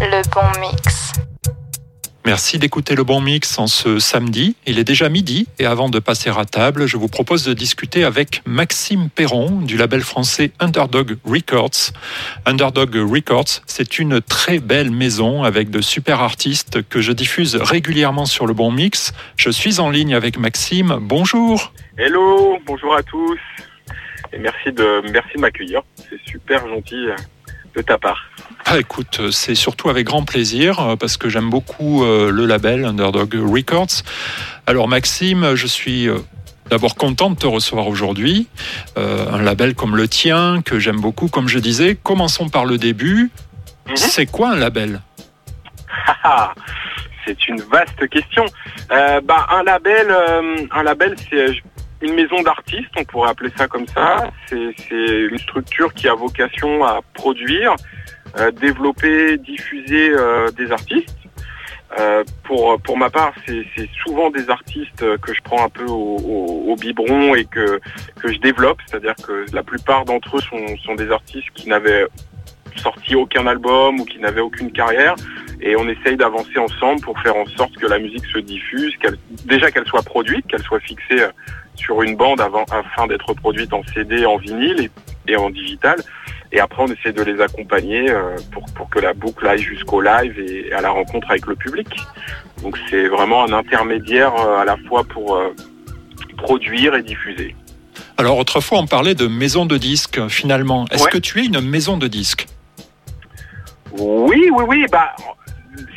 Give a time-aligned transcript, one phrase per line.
[0.00, 1.12] le bon mix.
[2.24, 4.56] Merci d'écouter le bon mix en ce samedi.
[4.66, 8.04] Il est déjà midi et avant de passer à table, je vous propose de discuter
[8.04, 11.92] avec Maxime Perron du label français Underdog Records.
[12.46, 18.26] Underdog Records, c'est une très belle maison avec de super artistes que je diffuse régulièrement
[18.26, 19.12] sur le bon mix.
[19.36, 20.98] Je suis en ligne avec Maxime.
[21.00, 21.72] Bonjour.
[21.98, 23.40] Hello, bonjour à tous.
[24.32, 25.82] Et merci de, merci de m'accueillir.
[25.96, 27.08] C'est super gentil
[27.74, 28.30] de ta part.
[28.66, 32.84] Ah, écoute, c'est surtout avec grand plaisir euh, parce que j'aime beaucoup euh, le label
[32.84, 34.02] Underdog Records.
[34.66, 36.18] Alors Maxime, je suis euh,
[36.68, 38.48] d'abord content de te recevoir aujourd'hui.
[38.96, 41.96] un label comme le tien, que j'aime beaucoup, comme je disais.
[42.00, 43.30] Commençons par le début.
[43.88, 43.96] Mhm.
[43.96, 45.00] C'est quoi un label?
[47.26, 48.44] C'est une vaste question.
[48.88, 50.14] bah, un label,
[50.70, 51.52] un label, c'est
[52.02, 54.30] une maison d'artistes, on pourrait appeler ça comme ça.
[54.48, 57.74] C'est une structure qui a vocation à produire,
[58.38, 61.16] euh, développer, diffuser euh, des artistes.
[61.98, 66.68] Euh, pour pour ma part, c'est souvent des artistes que je prends un peu au,
[66.68, 67.80] au, biberon et que
[68.22, 68.78] que je développe.
[68.86, 72.06] C'est-à-dire que la plupart d'entre eux sont, sont des artistes qui n'avaient
[72.76, 75.16] sorti aucun album ou qui n'avaient aucune carrière
[75.60, 79.18] et on essaye d'avancer ensemble pour faire en sorte que la musique se diffuse, qu'elle
[79.44, 81.26] déjà qu'elle soit produite, qu'elle soit fixée
[81.80, 84.90] sur une bande avant, afin d'être produite en CD, en vinyle
[85.26, 85.96] et, en digital.
[86.52, 90.00] Et après, on essaie de les accompagner euh, pour, pour que la boucle aille jusqu'au
[90.00, 91.88] live et à la rencontre avec le public.
[92.62, 95.54] Donc c'est vraiment un intermédiaire euh, à la fois pour euh,
[96.36, 97.54] produire et diffuser.
[98.18, 100.86] Alors autrefois, on parlait de maison de disques finalement.
[100.90, 102.46] Est-ce que tu es une maison de disques?
[103.92, 104.86] Oui, oui, oui.
[104.90, 105.14] Bah,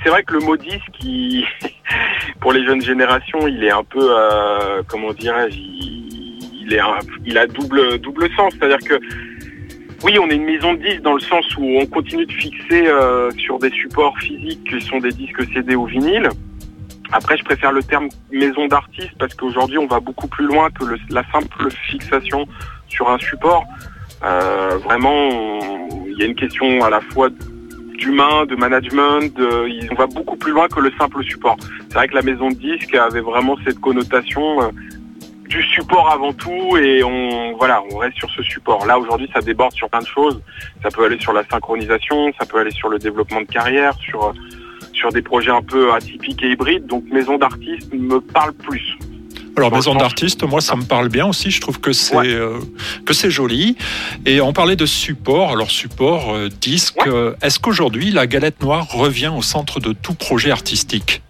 [0.03, 1.03] c'est vrai que le mot disque,
[2.39, 6.79] pour les jeunes générations, il est un peu, euh, comment dirais-je, il, est
[7.25, 8.53] il a double double sens.
[8.57, 8.99] C'est-à-dire que
[10.03, 12.87] oui, on est une maison de disques dans le sens où on continue de fixer
[12.87, 16.29] euh, sur des supports physiques qui sont des disques CD ou vinyle.
[17.13, 20.83] Après, je préfère le terme maison d'artiste parce qu'aujourd'hui, on va beaucoup plus loin que
[21.09, 22.45] la simple fixation
[22.89, 23.63] sur un support.
[24.23, 25.29] Euh, vraiment,
[26.07, 27.29] il y a une question à la fois
[28.03, 29.33] d'humain, de management.
[29.91, 31.57] On va beaucoup plus loin que le simple support.
[31.87, 34.69] C'est vrai que la maison de disques avait vraiment cette connotation euh,
[35.47, 38.85] du support avant tout et on voilà, on reste sur ce support.
[38.85, 40.41] Là aujourd'hui, ça déborde sur plein de choses.
[40.81, 44.33] Ça peut aller sur la synchronisation, ça peut aller sur le développement de carrière, sur
[44.93, 46.85] sur des projets un peu atypiques et hybrides.
[46.87, 48.97] Donc maison d'artiste me parle plus.
[49.55, 51.51] Alors maison d'artiste, moi ça me parle bien aussi.
[51.51, 52.59] Je trouve que c'est euh,
[53.05, 53.77] que c'est joli.
[54.25, 55.51] Et on parlait de support.
[55.51, 57.05] Alors support, euh, disque.
[57.05, 61.21] Euh, est-ce qu'aujourd'hui la galette noire revient au centre de tout projet artistique?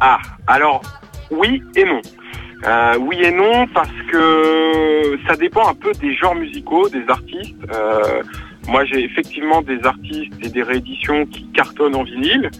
[0.00, 0.82] Ah, alors
[1.30, 2.00] oui et non.
[3.00, 7.56] oui et non parce que ça dépend un peu des genres musicaux, des artistes.
[8.68, 12.50] moi j'ai effectivement des artistes et des rééditions qui cartonnent en vinyle,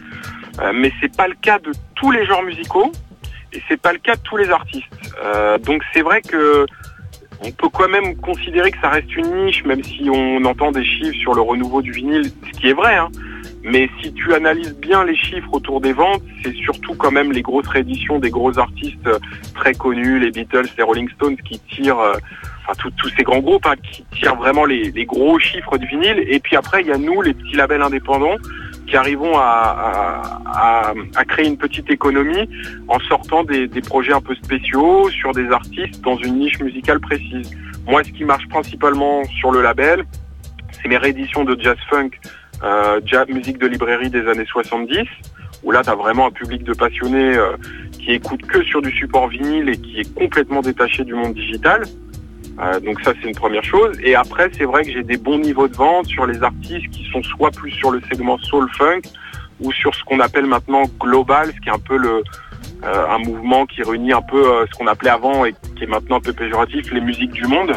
[0.75, 2.93] mais c'est pas le cas de tous les genres musicaux
[3.53, 4.87] et c'est pas le cas de tous les artistes.
[5.23, 6.67] Euh, donc c'est vrai que
[7.41, 10.85] on peut quand même considérer que ça reste une niche, même si on entend des
[10.85, 12.97] chiffres sur le renouveau du vinyle, ce qui est vrai.
[12.97, 13.09] Hein.
[13.63, 17.43] Mais si tu analyses bien les chiffres autour des ventes, c'est surtout quand même les
[17.43, 19.11] grosses rééditions des gros artistes
[19.55, 22.15] très connus, les Beatles, les Rolling Stones, qui tirent, euh,
[22.67, 26.25] enfin tous ces grands groupes, hein, qui tirent vraiment les, les gros chiffres du vinyle.
[26.29, 28.37] Et puis après, il y a nous, les petits labels indépendants,
[28.87, 30.93] qui arrivons à,
[31.29, 32.49] créer une petite économie
[32.89, 37.01] en sortant des, des, projets un peu spéciaux sur des artistes dans une niche musicale
[37.01, 37.51] précise.
[37.87, 40.05] Moi, ce qui marche principalement sur le label,
[40.81, 42.11] c'est mes rééditions de jazz funk,
[42.63, 45.07] euh, jazz musique de librairie des années 70,
[45.63, 47.57] où là, tu as vraiment un public de passionnés euh,
[47.93, 51.83] qui écoute que sur du support vinyle et qui est complètement détaché du monde digital.
[52.59, 53.99] Euh, donc ça c'est une première chose.
[54.03, 57.05] Et après c'est vrai que j'ai des bons niveaux de vente sur les artistes qui
[57.13, 59.03] sont soit plus sur le segment soul funk
[59.61, 62.23] ou sur ce qu'on appelle maintenant global, ce qui est un peu le
[62.85, 65.87] euh, un mouvement qui réunit un peu euh, ce qu'on appelait avant et qui est
[65.87, 67.73] maintenant un peu péjoratif, les musiques du monde,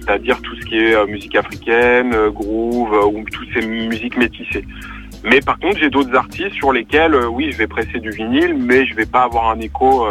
[0.00, 4.64] c'est-à-dire tout ce qui est musique africaine, groove ou toutes ces musiques métissées.
[5.22, 8.86] Mais par contre j'ai d'autres artistes sur lesquels oui je vais presser du vinyle, mais
[8.86, 10.06] je vais pas avoir un écho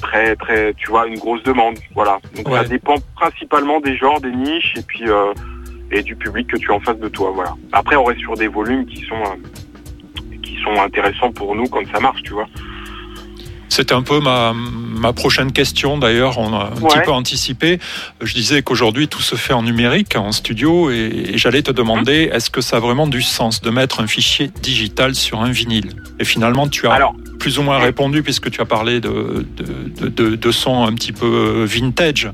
[0.00, 2.18] très très tu vois une grosse demande voilà.
[2.36, 5.32] Donc ça dépend principalement des genres des niches et puis euh,
[5.90, 7.54] et du public que tu as en face de toi voilà.
[7.72, 11.86] Après on reste sur des volumes qui sont euh, qui sont intéressants pour nous quand
[11.92, 12.48] ça marche tu vois
[13.68, 17.78] C'était un peu ma, ma prochaine question d'ailleurs, on a un petit peu anticipé.
[18.20, 22.36] Je disais qu'aujourd'hui tout se fait en numérique, en studio, et, j'allais te demander, hum.
[22.36, 25.96] est-ce que ça a vraiment du sens de mettre un fichier digital sur un vinyle?
[26.18, 30.34] Et finalement, tu as plus ou moins répondu puisque tu as parlé de, de, de,
[30.34, 32.30] de son un petit peu vintage.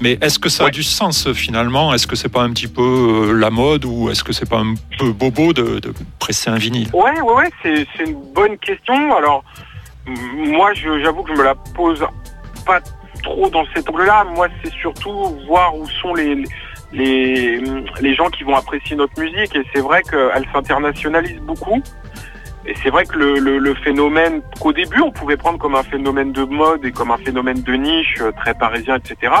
[0.00, 1.92] Mais est-ce que ça a du sens finalement?
[1.92, 4.58] Est-ce que c'est pas un petit peu euh, la mode ou est-ce que c'est pas
[4.58, 5.80] un peu bobo de,
[6.18, 6.88] presser un vinyle?
[6.92, 9.16] Ouais, ouais, ouais, c'est, une bonne question.
[9.16, 9.44] Alors,
[10.36, 12.04] moi, j'avoue que je me la pose
[12.66, 12.80] pas
[13.22, 14.24] trop dans cet angle-là.
[14.24, 16.44] Moi, c'est surtout voir où sont les,
[16.92, 17.60] les,
[18.00, 19.54] les gens qui vont apprécier notre musique.
[19.54, 21.82] Et c'est vrai qu'elle s'internationalise beaucoup.
[22.66, 26.32] Et c'est vrai que le, le, phénomène qu'au début on pouvait prendre comme un phénomène
[26.32, 29.32] de mode et comme un phénomène de niche euh, très parisien, etc.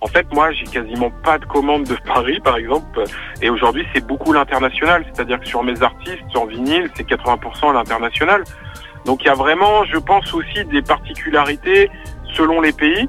[0.00, 3.02] En fait, moi, j'ai quasiment pas de commandes de Paris, par exemple.
[3.42, 5.04] Et aujourd'hui, c'est beaucoup l'international.
[5.12, 8.44] C'est-à-dire que sur mes artistes, en vinyle, c'est 80% l'international.
[9.04, 11.90] Donc il y a vraiment, je pense aussi, des particularités
[12.34, 13.08] selon les pays,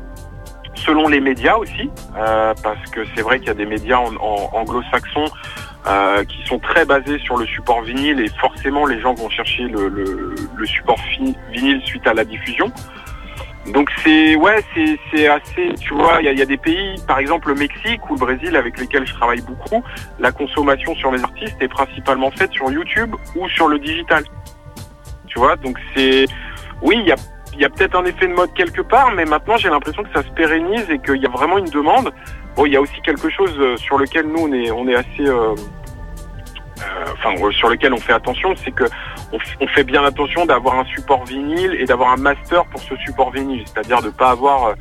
[0.75, 5.29] selon les médias aussi, euh, parce que c'est vrai qu'il y a des médias anglo-saxons
[5.87, 9.63] euh, qui sont très basés sur le support vinyle et forcément les gens vont chercher
[9.63, 10.99] le, support
[11.51, 12.71] vinyle suite à la diffusion.
[13.73, 14.63] Donc c'est ouais
[15.11, 18.19] c'est assez tu vois il y a, des pays par exemple le Mexique ou le
[18.19, 19.83] Brésil avec lesquels je travaille beaucoup
[20.19, 24.23] la consommation sur mes artistes est principalement faite sur YouTube ou sur le digital
[25.63, 26.25] donc c'est
[26.81, 26.97] oui
[27.53, 30.11] il y a peut-être un effet de mode quelque part mais maintenant j'ai l'impression que
[30.13, 32.11] ça se pérennise et qu'il y a vraiment une demande
[32.55, 35.55] bon il y a aussi quelque chose euh, sur lequel nous on est assez euh,
[36.81, 38.85] euh, sur lequel on fait attention, c'est que
[39.31, 43.31] on, fait bien attention d'avoir un support vinyle et d'avoir un master pour ce support
[43.31, 44.73] vinyle, c'est-à-dire de pas avoir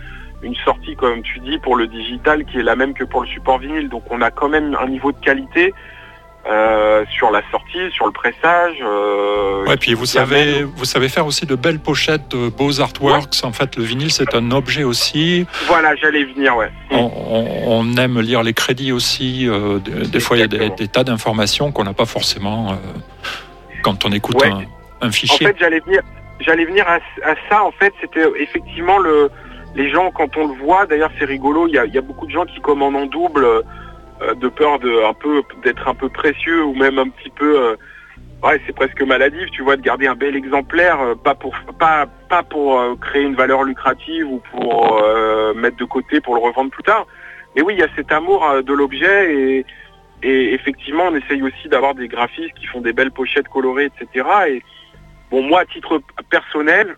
[0.42, 3.26] une sortie comme tu dis pour le digital qui est la même que pour le
[3.26, 3.88] support vinyle.
[3.88, 5.74] Donc on a quand même un niveau de qualité
[6.46, 8.76] euh, sur la sortie, sur le pressage.
[8.80, 13.42] Euh, ouais, puis vous savez, vous savez faire aussi de belles pochettes, de beaux artworks.
[13.42, 15.46] En fait, le vinyle, c'est un objet aussi.
[15.66, 16.70] Voilà, j'allais venir, ouais.
[16.90, 19.46] On, aime lire les crédits aussi.
[19.46, 22.74] Euh, des, fois, il y a des, tas d'informations qu'on n'a pas forcément euh,
[23.82, 24.42] quand on écoute
[25.00, 25.46] un, fichier.
[25.46, 26.00] En fait, j'allais venir,
[26.40, 26.98] j'allais venir à,
[27.50, 27.62] ça.
[27.62, 29.30] En fait, c'était effectivement le,
[29.74, 30.86] les gens quand on le voit.
[30.86, 31.66] D'ailleurs, c'est rigolo.
[31.66, 33.46] Il y a, y a beaucoup de gens qui commandent en double
[34.20, 37.76] de peur de un peu d'être un peu précieux ou même un petit peu euh,
[38.42, 42.06] ouais c'est presque maladif tu vois de garder un bel exemplaire euh, pas pour pas
[42.28, 45.02] pas pour créer une valeur lucrative ou pour
[45.54, 47.06] mettre de côté pour le revendre plus tard.
[47.56, 49.66] Mais oui il y a cet amour de l'objet et
[50.22, 54.26] et effectivement on essaye aussi d'avoir des graphistes qui font des belles pochettes colorées etc
[54.48, 54.62] et
[55.30, 56.96] bon moi à titre personnel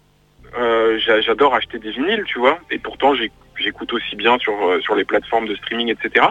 [0.96, 2.58] j'adore acheter des vinyles tu vois.
[2.70, 3.14] Et pourtant
[3.56, 6.26] j'écoute aussi bien sur sur les plateformes de streaming etc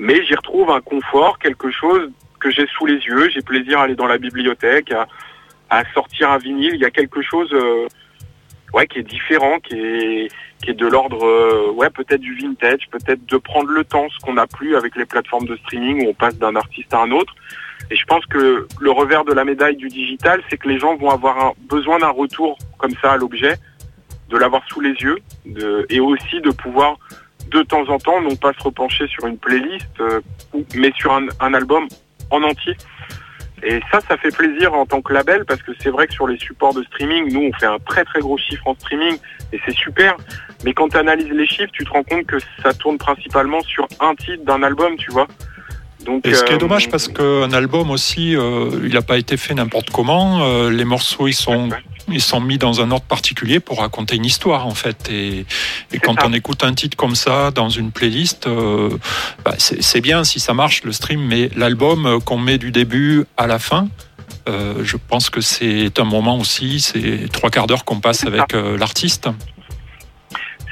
[0.00, 2.10] mais j'y retrouve un confort, quelque chose
[2.40, 3.28] que j'ai sous les yeux.
[3.28, 4.92] J'ai plaisir à aller dans la bibliothèque,
[5.68, 6.74] à, sortir un vinyle.
[6.74, 7.86] Il y a quelque chose euh,
[8.72, 10.28] ouais, qui est différent, qui est,
[10.62, 14.18] qui est de l'ordre euh, ouais, peut-être du vintage, peut-être de prendre le temps, ce
[14.24, 17.10] qu'on n'a plus avec les plateformes de streaming où on passe d'un artiste à un
[17.10, 17.34] autre.
[17.90, 20.96] Et je pense que le revers de la médaille du digital, c'est que les gens
[20.96, 23.56] vont avoir un, besoin d'un retour comme ça à l'objet,
[24.30, 25.18] de l'avoir sous les yeux,
[25.90, 26.96] et aussi de pouvoir
[27.50, 30.20] de temps en temps, non pas se repencher sur une playlist, euh,
[30.74, 31.86] mais sur un, album
[32.30, 32.76] en entier.
[33.62, 36.26] Et ça, ça fait plaisir en tant que label parce que c'est vrai que sur
[36.26, 39.18] les supports de streaming, nous, on fait un très très gros chiffre en streaming
[39.52, 40.16] et c'est super.
[40.64, 43.86] Mais quand tu analyses les chiffres, tu te rends compte que ça tourne principalement sur
[44.00, 45.26] un titre d'un album, tu vois.
[46.04, 49.18] Donc, et ce qui est euh, dommage parce qu'un album aussi, euh, il n'a pas
[49.18, 50.68] été fait n'importe comment.
[50.68, 51.70] les morceaux, ils sont
[52.12, 55.10] ils sont mis dans un ordre particulier pour raconter une histoire en fait.
[55.10, 55.46] Et,
[56.02, 58.90] quand on écoute un titre comme ça dans une playlist, euh,
[59.44, 63.24] bah, c'est bien si ça marche le stream, mais l'album euh, qu'on met du début
[63.36, 63.88] à la fin,
[64.48, 68.52] euh, je pense que c'est un moment aussi, c'est trois quarts d'heure qu'on passe avec
[68.52, 69.28] l'artiste.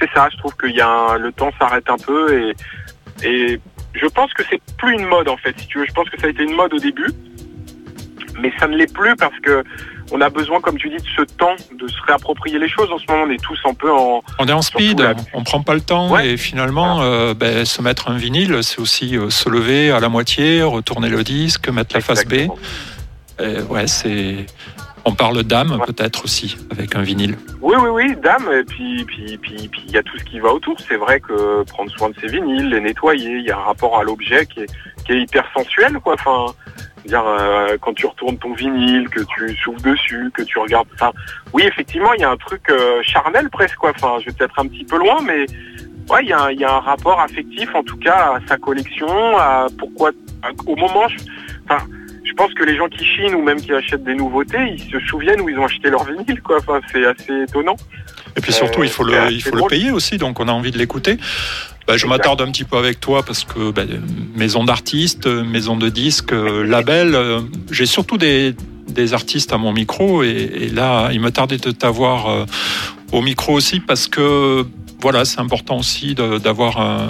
[0.00, 2.52] C'est ça, je trouve que y a le temps s'arrête un peu
[3.22, 3.60] et, et
[3.98, 5.86] je pense que c'est plus une mode en fait, si tu veux.
[5.86, 7.10] Je pense que ça a été une mode au début,
[8.40, 9.64] mais ça ne l'est plus parce que
[10.10, 12.90] on a besoin, comme tu dis, de ce temps de se réapproprier les choses.
[12.90, 14.22] En ce moment, on est tous un peu en.
[14.38, 18.08] On est en speed, on prend pas le temps et finalement, euh, ben, se mettre
[18.10, 22.00] un vinyle, c'est aussi euh, se lever à la moitié, retourner le disque, mettre la
[22.00, 22.48] face B.
[23.68, 24.46] ouais, c'est.
[25.08, 27.34] On parle d'âme peut-être aussi avec un vinyle.
[27.62, 28.46] Oui, oui, oui, d'âme.
[28.52, 30.78] Et puis, puis, puis, il y a tout ce qui va autour.
[30.86, 33.98] C'est vrai que prendre soin de ces vinyles, les nettoyer, il y a un rapport
[33.98, 34.70] à l'objet qui est,
[35.06, 36.12] qui est hyper sensuel, quoi.
[36.12, 36.52] Enfin,
[37.06, 40.88] dire euh, quand tu retournes ton vinyle, que tu souffles dessus, que tu regardes.
[40.92, 41.12] Enfin,
[41.54, 43.92] oui, effectivement, il y a un truc euh, charnel presque quoi.
[43.96, 45.46] Enfin, je vais peut-être un petit peu loin, mais
[46.10, 49.08] ouais, il y a, y a, un rapport affectif en tout cas à sa collection,
[49.38, 50.10] à pourquoi.
[50.66, 51.16] au moment, je,
[51.64, 51.82] enfin,
[52.28, 55.00] je pense que les gens qui chinent ou même qui achètent des nouveautés, ils se
[55.06, 56.58] souviennent où ils ont acheté leur vinyle quoi.
[56.58, 57.76] Enfin, c'est assez étonnant.
[58.36, 60.70] Et puis surtout, il faut le, il faut le payer aussi, donc on a envie
[60.70, 61.16] de l'écouter.
[61.86, 63.82] Bah, je m'attarde un petit peu avec toi parce que bah,
[64.36, 66.32] maison d'artistes, maison de disques,
[66.64, 67.16] label,
[67.70, 68.54] j'ai surtout des,
[68.88, 72.46] des artistes à mon micro et, là, il me tardait de t'avoir
[73.12, 74.66] au micro aussi parce que
[75.00, 77.08] voilà, c'est important aussi d'avoir un,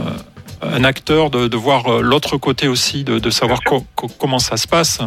[0.63, 3.61] un acteur, de, voir euh, l'autre côté aussi, de, savoir
[4.19, 5.01] comment ça se passe.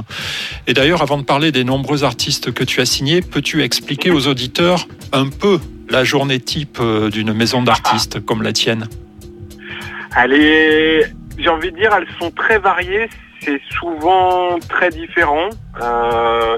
[0.67, 4.27] Et d'ailleurs, avant de parler des nombreux artistes que tu as signés, peux-tu expliquer aux
[4.27, 8.87] auditeurs un peu la journée type euh, d'une maison d'artistes comme la tienne?
[10.15, 13.09] Elle est, j'ai envie de dire, elles sont très variées.
[13.41, 15.49] C'est souvent très différent.
[15.81, 16.57] Euh,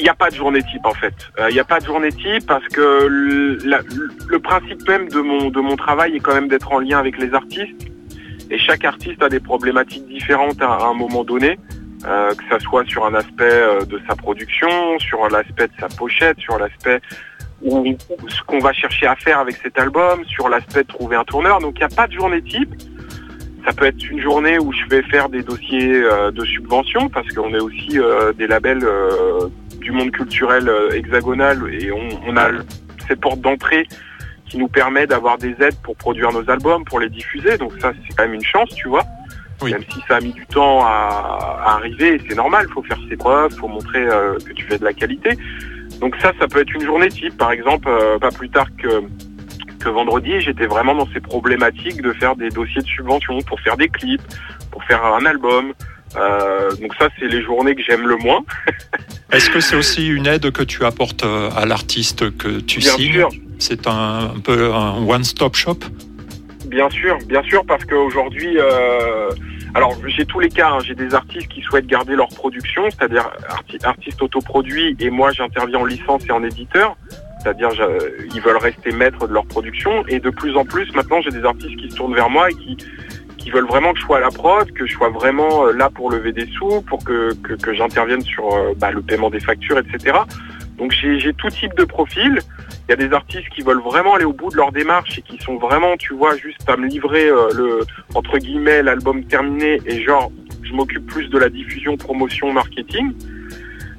[0.00, 1.14] il n'y a pas de journée type en fait.
[1.38, 5.50] Il euh, n'y a pas de journée type parce que le, principe même de mon,
[5.50, 7.86] de mon travail est quand même d'être en lien avec les artistes.
[8.50, 11.58] Et chaque artiste a des problématiques différentes à, un moment donné,
[12.06, 15.88] euh, que ça soit sur un aspect euh, de sa production, sur l'aspect de sa
[15.88, 17.00] pochette, sur l'aspect
[17.62, 17.94] ou
[18.26, 21.60] ce qu'on va chercher à faire avec cet album, sur l'aspect de trouver un tourneur.
[21.60, 22.74] Donc il n'y a pas de journée type.
[23.66, 26.00] Ça peut être une journée où je vais faire des dossiers
[26.32, 27.98] de subvention parce qu'on est aussi
[28.38, 28.82] des labels
[29.80, 32.50] du monde culturel euh, hexagonal et on, a
[33.08, 33.86] cette porte d'entrée
[34.46, 37.56] qui nous permet d'avoir des aides pour produire nos albums, pour les diffuser.
[37.56, 39.04] Donc ça, c'est quand même une chance, tu vois.
[39.62, 43.16] Même si ça a mis du temps à, arriver, c'est normal, il faut faire ses
[43.16, 45.36] preuves, il faut montrer euh, que tu fais de la qualité.
[46.00, 47.36] Donc ça, ça peut être une journée type.
[47.36, 49.02] Par exemple, euh, pas plus tard que,
[49.78, 53.76] que vendredi, j'étais vraiment dans ces problématiques de faire des dossiers de subvention pour faire
[53.76, 54.22] des clips,
[54.70, 55.74] pour faire un album,
[56.16, 58.42] euh, donc ça, c'est les journées que j'aime le moins.
[59.32, 62.92] Est-ce que c'est aussi une aide que tu apportes euh, à l'artiste que tu bien
[62.92, 63.26] signes
[63.58, 65.78] C'est un, peu un one-stop shop
[66.66, 69.30] Bien sûr, bien sûr, parce qu'aujourd'hui, euh,
[69.74, 70.78] alors j'ai tous les cas, hein.
[70.84, 73.30] j'ai des artistes qui souhaitent garder leur production, c'est-à-dire
[73.82, 76.96] artistes autoproduits, et moi j'interviens en licence et en éditeur,
[77.40, 77.70] c'est-à-dire
[78.32, 81.44] ils veulent rester maîtres de leur production, et de plus en plus maintenant j'ai des
[81.44, 82.76] artistes qui se tournent vers moi et qui
[83.40, 85.90] qui veulent vraiment que je sois à la prod, que je sois vraiment euh, là
[85.90, 89.78] pour lever des sous, pour que, que, j'intervienne sur euh, bah, le paiement des factures,
[89.78, 90.18] etc.
[90.78, 92.38] Donc j'ai tout type de profil.
[92.88, 95.22] Il y a des artistes qui veulent vraiment aller au bout de leur démarche et
[95.22, 97.80] qui sont vraiment, tu vois, juste à me livrer euh, le
[98.14, 100.30] entre guillemets l'album terminé et genre
[100.62, 103.12] je m'occupe plus de la diffusion, promotion, marketing.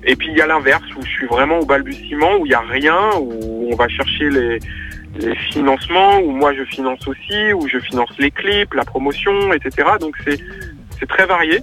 [0.04, 2.56] Et puis il y a l'inverse où je suis vraiment au balbutiement, où il y
[2.56, 4.60] a rien, où on va chercher les
[5.20, 9.90] les financements, où moi je finance aussi, où je finance les clips, la promotion, etc.
[10.00, 10.40] Donc c'est
[11.00, 11.62] c'est très varié.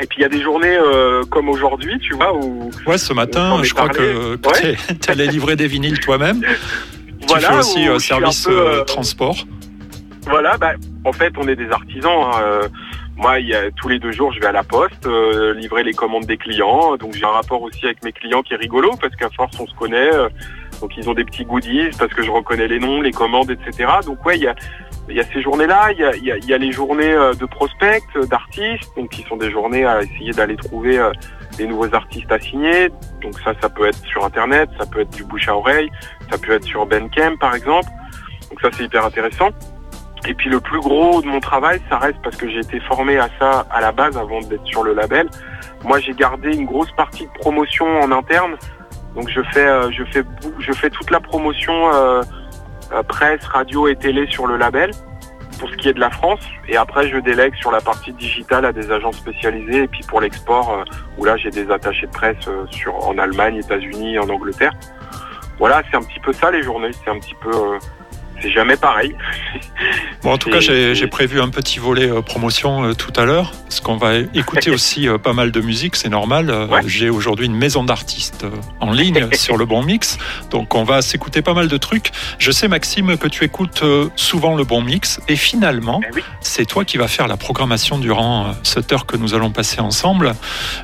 [0.00, 2.70] Et puis il y a des journées euh, comme aujourd'hui, tu vois, où...
[2.86, 6.42] Ouais, ce matin, je crois que tu allais livrer des vinyles toi-même.
[7.28, 9.36] Voilà, tu fais aussi euh, service euh, transport.
[10.26, 10.72] Voilà, bah,
[11.04, 12.20] en fait, on est des artisans.
[12.34, 12.68] Hein,
[13.16, 15.06] moi, il y a, tous les deux jours, je vais à la poste
[15.54, 16.96] livrer les commandes des clients.
[16.96, 19.68] Donc j'ai un rapport aussi avec mes clients qui est rigolo parce qu'à force, on
[19.68, 20.10] se connaît.
[20.82, 23.88] Donc ils ont des petits goodies parce que je reconnais les noms, les commandes, etc.
[24.04, 28.02] Donc ouais, il y a, ces journées-là, il y a, les journées euh, de prospects,
[28.16, 31.12] euh, d'artistes, donc qui sont des journées à essayer d'aller trouver euh,
[31.56, 32.88] des nouveaux artistes à signer.
[33.22, 35.88] Donc ça, ça peut être sur Internet, ça peut être du bouche à oreille,
[36.28, 37.88] ça peut être sur Bandcamp par exemple.
[38.50, 39.50] Donc ça, c'est hyper intéressant.
[40.26, 43.18] Et puis le plus gros de mon travail, ça reste parce que j'ai été formé
[43.18, 45.28] à ça à la base avant d'être sur le label.
[45.84, 48.56] Moi, j'ai gardé une grosse partie de promotion en interne
[49.14, 50.24] donc je fais, euh, je fais,
[50.58, 52.22] je fais toute la promotion euh,
[52.92, 54.90] euh, presse, radio et télé sur le label
[55.58, 56.40] pour ce qui est de la France.
[56.68, 59.84] Et après, je délègue sur la partie digitale à des agents spécialisés.
[59.84, 60.84] Et puis pour l'export,
[61.18, 64.72] où là, j'ai des attachés de presse sur, en Allemagne, États-Unis, en Angleterre.
[65.58, 66.90] Voilà, c'est un petit peu ça les journées.
[67.04, 67.78] C'est un petit peu
[68.42, 69.14] c'est jamais pareil.
[70.22, 73.52] Bon, en tout cas, j'ai prévu un petit volet euh, promotion euh, tout à l'heure,
[73.62, 76.52] parce qu'on va écouter aussi euh, pas mal de musique, c'est normal.
[76.86, 78.44] J'ai aujourd'hui une maison d'artistes
[78.80, 80.18] en ligne sur le Bon Mix,
[80.50, 82.10] donc on va s'écouter pas mal de trucs.
[82.38, 83.84] Je sais, Maxime, que tu écoutes
[84.16, 88.54] souvent le Bon Mix, et finalement, eh c'est toi qui vas faire la programmation durant
[88.62, 90.32] cette heure que nous allons passer ensemble.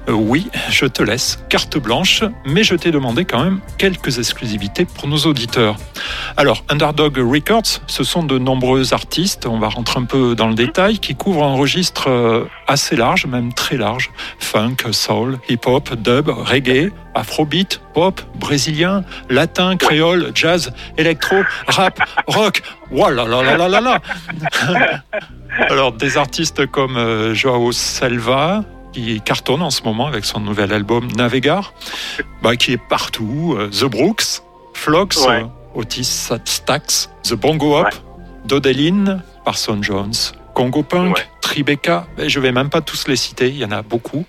[0.08, 5.08] oui, je te laisse carte blanche, mais je t'ai demandé quand même quelques exclusivités pour
[5.08, 5.76] nos auditeurs.
[6.36, 7.47] Alors, Underdog Rick
[7.86, 11.44] ce sont de nombreux artistes, on va rentrer un peu dans le détail, qui couvrent
[11.44, 14.10] un registre euh, assez large, même très large.
[14.38, 21.36] Funk, soul, hip-hop, dub, reggae, afrobeat, pop, brésilien, latin, créole, jazz, électro,
[21.66, 22.62] rap, rock.
[22.90, 24.00] Voilà, là, là, là, là, là.
[25.70, 28.62] Alors, des artistes comme euh, Joao Selva,
[28.92, 31.72] qui cartonne en ce moment avec son nouvel album Navegar,
[32.42, 34.42] bah, qui est partout, euh, The Brooks,
[34.74, 35.26] Flox,
[35.74, 37.94] Otis Stax, The Bongo Up,
[38.44, 40.12] Dodeline, Parson Jones,
[40.54, 42.06] Congo Punk, Tribeca.
[42.18, 44.24] Je vais même pas tous les citer, il y en a beaucoup.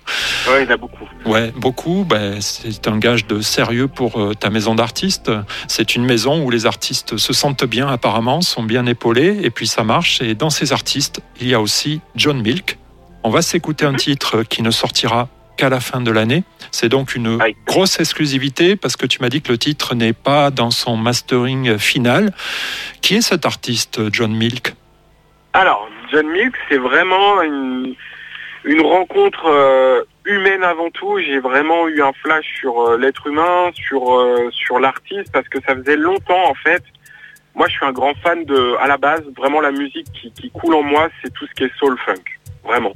[0.46, 1.04] Oui, il y en a beaucoup.
[1.26, 2.04] Ouais, beaucoup.
[2.08, 5.30] Ben, c'est un gage de sérieux pour euh, ta maison d'artistes.
[5.68, 9.66] C'est une maison où les artistes se sentent bien apparemment, sont bien épaulés, et puis
[9.66, 10.22] ça marche.
[10.22, 12.78] Et dans ces artistes, il y a aussi John Milk.
[13.22, 15.28] On va s'écouter un titre qui ne sortira
[15.60, 16.42] qu'à la fin de l'année.
[16.70, 20.50] C'est donc une grosse exclusivité parce que tu m'as dit que le titre n'est pas
[20.50, 22.32] dans son mastering final.
[23.02, 24.74] Qui est cet artiste, John Milk?
[25.52, 27.94] Alors, John Milk, c'est vraiment une,
[28.82, 31.18] rencontre euh, humaine avant tout.
[31.18, 35.58] J'ai vraiment eu un flash sur euh, l'être humain, sur, euh, sur l'artiste, parce que
[35.66, 36.82] ça faisait longtemps en fait.
[37.54, 40.50] Moi, je suis un grand fan de, à la base, vraiment la musique qui, qui
[40.50, 42.24] coule en moi, c'est tout ce qui est soul funk,
[42.64, 42.94] vraiment.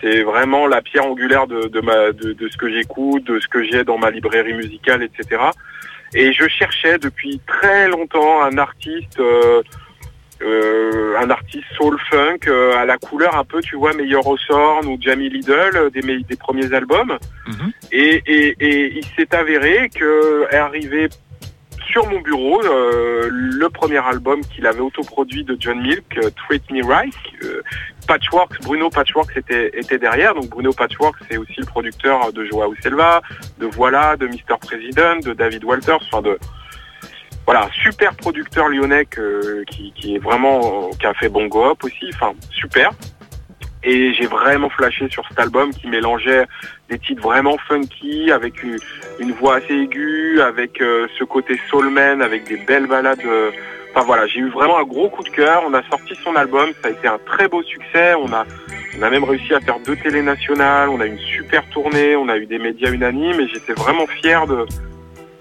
[0.00, 3.48] C'est vraiment la pierre angulaire de, de, ma, de, de ce que j'écoute, de ce
[3.48, 5.50] que j'ai dans ma librairie musicale, etc.
[6.14, 9.62] Et je cherchais depuis très longtemps un artiste, euh,
[10.42, 14.86] euh, un artiste soul funk euh, à la couleur un peu, tu vois, Meilleur Ossorn
[14.86, 17.18] ou Jamie Lidl des, des premiers albums.
[17.46, 17.72] Mhm.
[17.92, 21.08] Et, et, et, il s'est avéré que est arrivé
[21.90, 27.14] sur mon bureau le premier album qu'il avait autoproduit de John Milk, Treat Me Right.
[28.62, 30.34] Bruno Patchworks était, derrière.
[30.34, 33.22] Donc Bruno Patchworks, c'est aussi le producteur de Joao Selva,
[33.58, 34.56] de Voilà, de Mr.
[34.60, 36.38] President, de David Walters, enfin de
[37.46, 42.90] voilà, super producteur lyonnais qui, est vraiment qui a fait Bongo Hop aussi, enfin super.
[43.84, 46.44] Et j'ai vraiment flashé sur cet album qui mélangeait
[46.88, 52.48] des titres vraiment funky, avec une, voix assez aiguë, avec euh, ce côté soulman, avec
[52.48, 53.24] des belles balades.
[53.24, 53.52] Euh,
[53.96, 55.62] enfin voilà, j'ai eu vraiment un gros coup de cœur.
[55.66, 58.14] On a sorti son album, ça a été un très beau succès.
[58.14, 58.44] On a,
[58.98, 60.90] on a même réussi à faire deux télé nationales.
[60.90, 64.06] On a eu une super tournée, on a eu des médias unanimes et j'étais vraiment
[64.06, 64.66] fier de,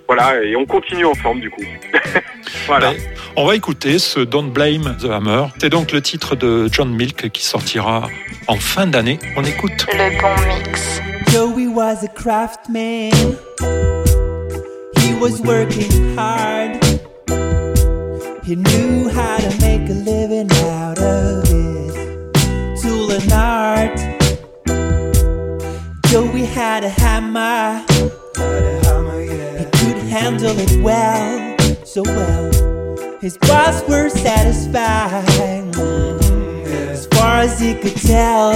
[0.08, 1.64] voilà, et on continue ensemble du coup.
[2.68, 2.92] voilà.
[2.92, 2.98] Ben,
[3.36, 5.48] on va écouter ce Don't Blame the Hammer.
[5.60, 8.04] C'est donc le titre de John Milk qui sortira
[8.48, 9.20] en fin d'année.
[9.36, 9.86] On écoute.
[9.92, 11.02] Le bon mix.
[11.32, 13.12] Joey was a craftsman.
[14.98, 16.85] He was working hard.
[18.46, 21.96] He knew how to make a living out of his
[22.80, 23.98] tool and art.
[26.06, 27.84] Joey had a hammer.
[29.80, 33.18] He could handle it well, so well.
[33.20, 35.28] His boss were satisfied
[36.68, 38.52] as far as he could tell.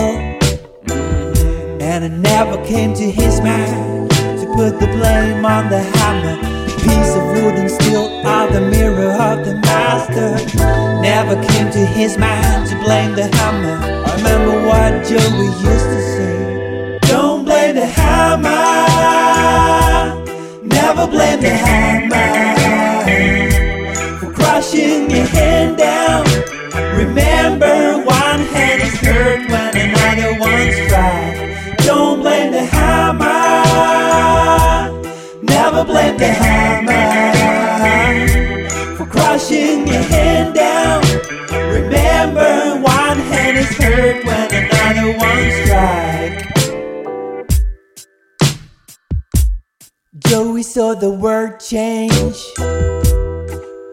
[1.82, 6.38] And it never came to his mind to put the blame on the hammer.
[6.78, 10.30] Piece of wood and steel are the mirror of the master.
[11.02, 13.78] Never came to his mind to blame the hammer.
[14.06, 17.00] I remember what Joey used to say.
[17.12, 18.56] Don't blame the hammer.
[20.64, 22.32] Never blame the hammer
[24.20, 26.26] for crushing your hand down.
[27.02, 31.76] Remember, one hand is hurt when another one's dry.
[31.88, 33.30] Don't blame the hammer.
[35.42, 37.29] Never blame the hammer
[50.70, 52.38] saw the world change.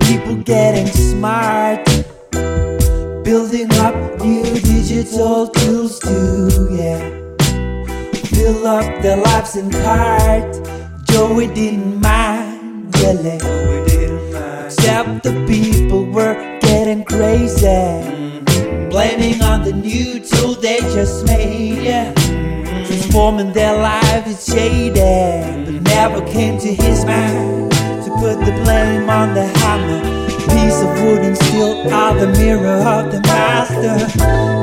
[0.03, 1.83] People getting smart.
[3.25, 7.01] Building up new digital tools to, yeah.
[8.29, 10.53] Fill up their lives in cart.
[11.09, 13.41] Joey didn't mind, really.
[14.67, 17.89] Except the people were getting crazy.
[18.91, 22.26] Blaming on the new tool they just made, yeah
[22.87, 25.65] transforming their lives, it's shaded.
[25.67, 27.73] But never came to his mind
[28.05, 30.01] to put the blame on the hammer.
[30.55, 33.97] Piece of wood and steel are the mirror of the master.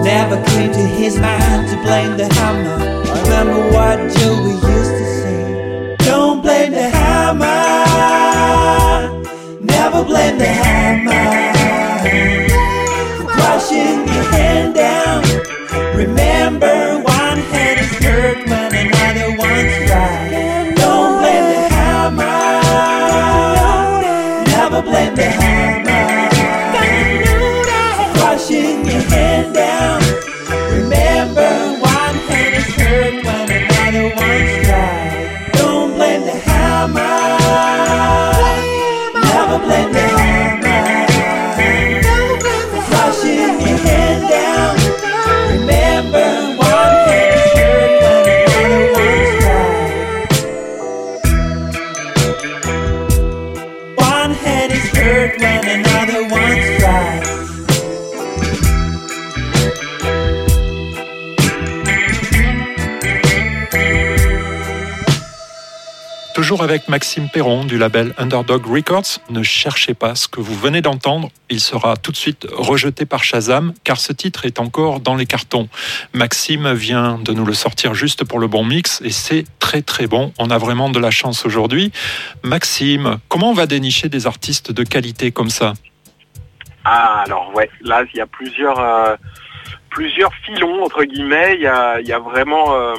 [0.03, 2.77] Never came to his mind to blame the hammer.
[3.23, 5.95] Remember what Joey used to say.
[5.99, 7.43] Don't blame the hammer.
[9.61, 11.53] Never blame the hammer.
[13.17, 15.23] For crushing your hand down.
[15.95, 17.03] Remember
[66.61, 69.19] Avec Maxime Perron du label Underdog Records.
[69.29, 71.29] Ne cherchez pas ce que vous venez d'entendre.
[71.49, 75.25] Il sera tout de suite rejeté par Shazam car ce titre est encore dans les
[75.25, 75.67] cartons.
[76.13, 80.05] Maxime vient de nous le sortir juste pour le bon mix et c'est très très
[80.05, 80.31] bon.
[80.37, 81.91] On a vraiment de la chance aujourd'hui.
[82.43, 85.73] Maxime, comment on va dénicher des artistes de qualité comme ça?
[86.85, 88.79] Ah alors ouais, là il y a plusieurs...
[88.79, 89.15] Euh,
[89.89, 91.55] plusieurs filons entre guillemets.
[91.55, 92.95] Il y a, il y a vraiment euh,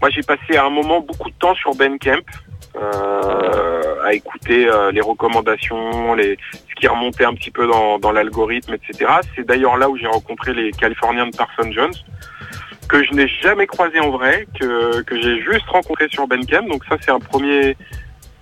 [0.00, 2.24] moi, j'ai passé un moment beaucoup de temps sur Bandcamp
[2.76, 8.74] à écouter euh, les recommandations, les, ce qui remontait un petit peu dans, dans l'algorithme,
[8.74, 9.10] etc.
[9.34, 11.94] C'est d'ailleurs là où j'ai rencontré les Californiens de Parson Jones,
[12.88, 16.66] que je n'ai jamais croisé en vrai, que, que j'ai juste rencontré sur Bandcamp.
[16.68, 17.76] Donc ça, c'est un premier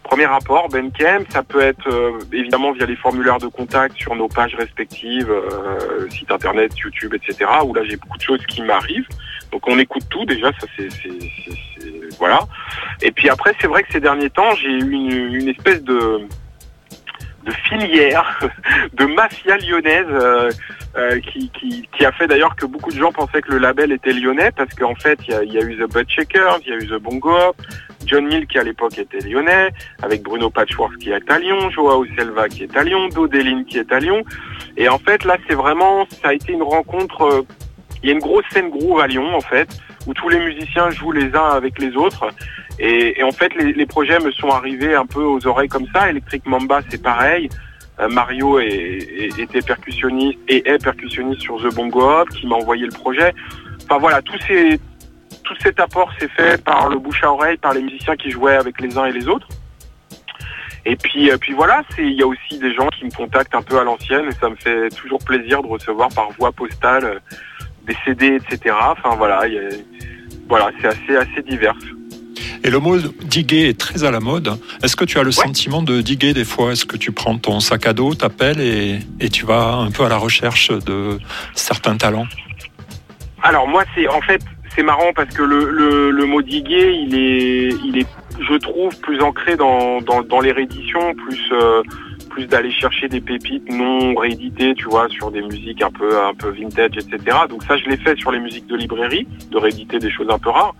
[0.08, 1.24] premier rapport, Bandcamp.
[1.28, 6.08] Ça peut être euh, évidemment via les formulaires de contact sur nos pages respectives, euh,
[6.08, 7.50] site internet, YouTube, etc.
[7.64, 9.08] Où là, j'ai beaucoup de choses qui m'arrivent.
[9.52, 10.88] Donc on écoute tout déjà, ça c'est
[12.18, 12.40] voilà.
[13.02, 16.20] Et puis après c'est vrai que ces derniers temps j'ai eu une, espèce de
[17.68, 18.40] filière,
[18.92, 20.06] de mafia lyonnaise
[20.96, 24.50] euh, qui, a fait d'ailleurs que beaucoup de gens pensaient que le label était lyonnais
[24.54, 26.76] parce qu'en fait il y a, y a, eu The Bud Shakers, il y a
[26.76, 27.54] eu The Bongo
[28.08, 29.70] John Mill qui à l'époque était lyonnais,
[30.02, 33.78] avec Bruno Patchworth qui est à Lyon, Joao Selva qui est à Lyon, Dodeline qui
[33.78, 34.24] est à Lyon.
[34.76, 37.42] Et en fait là c'est vraiment, ça a été une rencontre euh,
[38.02, 39.68] il y a une grosse scène groove à Lyon en fait,
[40.06, 42.28] où tous les musiciens jouent les uns avec les autres.
[42.78, 46.10] Et, en fait, les, projets me sont arrivés un peu aux oreilles comme ça.
[46.10, 47.48] Electric Mamba, c'est pareil.
[47.98, 52.92] Euh, Mario était percussionniste et est percussionniste sur The Bongo Hop, qui m'a envoyé le
[52.92, 53.34] projet.
[53.82, 54.78] Enfin voilà, tout, ces,
[55.48, 58.56] tout cet apport s'est fait par le bouche à oreille, par les musiciens qui jouaient
[58.56, 59.48] avec les uns et les autres.
[60.84, 63.62] Et puis, euh, puis voilà, il y a aussi des gens qui me contactent un
[63.62, 67.18] peu à l'ancienne et ça me fait toujours plaisir de recevoir par voie postale euh,
[67.86, 68.74] des CD, etc.
[68.90, 69.40] Enfin voilà,
[70.48, 71.74] voilà, c'est assez assez divers.
[72.64, 74.58] Et le mot diguer est très à la mode.
[74.82, 76.72] Est-ce que tu as le sentiment de diguer des fois?
[76.72, 80.04] Est-ce que tu prends ton sac à dos, t'appelles et, et tu vas un peu
[80.04, 81.18] à la recherche de
[81.54, 82.26] certains talents?
[83.42, 84.42] Alors moi, c'est en fait
[84.78, 88.06] c'est marrant parce que le, mot diguer, il est il est
[88.40, 91.82] je trouve plus ancré dans dans, les rééditions, plus euh,
[92.30, 96.32] plus d'aller chercher des pépites non rééditées, tu vois, sur des musiques un peu un
[96.32, 97.38] peu vintage, etc.
[97.48, 100.38] Donc ça, je l'ai fait sur les musiques de librairie, de rééditer des choses un
[100.38, 100.76] peu rares.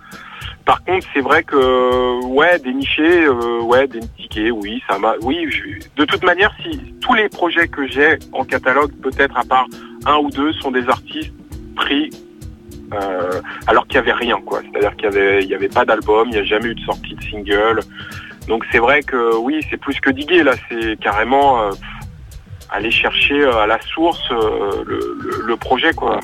[0.63, 3.85] Par contre, c'est vrai que ouais, dénicher, euh, ouais,
[4.15, 5.45] tickets, oui, ça m'a, oui.
[5.97, 9.67] de toute manière, si tous les projets que j'ai en catalogue, peut-être à part
[10.05, 11.33] un ou deux, sont des artistes
[11.75, 12.11] pris
[12.93, 14.61] euh, alors qu'il y avait rien, quoi.
[14.61, 17.79] C'est-à-dire qu'il y avait, pas d'album, il n'y a jamais eu de sortie de single.
[18.47, 21.71] Donc c'est vrai que oui, c'est plus que diguer là, c'est carrément euh,
[22.69, 26.19] aller chercher euh, à la source le, projet quoi.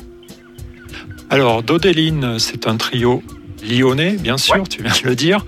[1.30, 3.22] Alors Dodeline, c'est un trio
[3.68, 5.44] lyonnais, bien sûr, tu viens de le dire.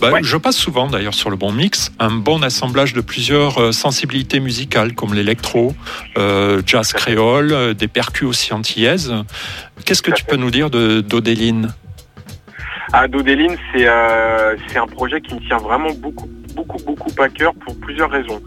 [0.00, 4.40] Bah, je passe souvent d'ailleurs sur le bon mix, un bon assemblage de plusieurs sensibilités
[4.40, 5.74] musicales comme l'électro,
[6.66, 9.14] jazz créole, des percus aussi antillaises.
[9.84, 11.72] Qu'est-ce que tu peux nous dire de Dodeline?
[12.92, 17.52] À Dodeline, c'est euh, un projet qui me tient vraiment beaucoup, beaucoup, beaucoup à cœur
[17.54, 18.40] pour plusieurs raisons.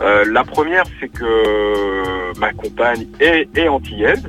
[0.00, 4.22] Euh, la première, c'est que ma compagne est, est antillaise.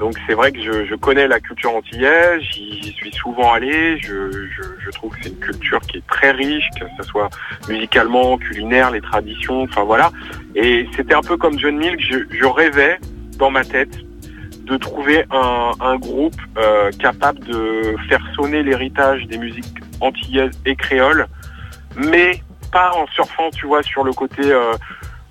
[0.00, 5.14] Donc c'est vrai que je, connais la culture antillaise, j'y suis souvent allé, je, trouve
[5.14, 7.28] que c'est une culture qui est très riche, que ce soit
[7.68, 10.10] musicalement, culinaire, les traditions, enfin voilà.
[10.54, 12.98] Et c'était un peu comme John Milk, je, rêvais
[13.36, 13.94] dans ma tête
[14.64, 20.76] de trouver un, un groupe euh, capable de faire sonner l'héritage des musiques antillaises et
[20.76, 21.26] créoles,
[21.96, 22.40] mais
[22.72, 24.72] pas en surfant, tu vois, sur le côté euh,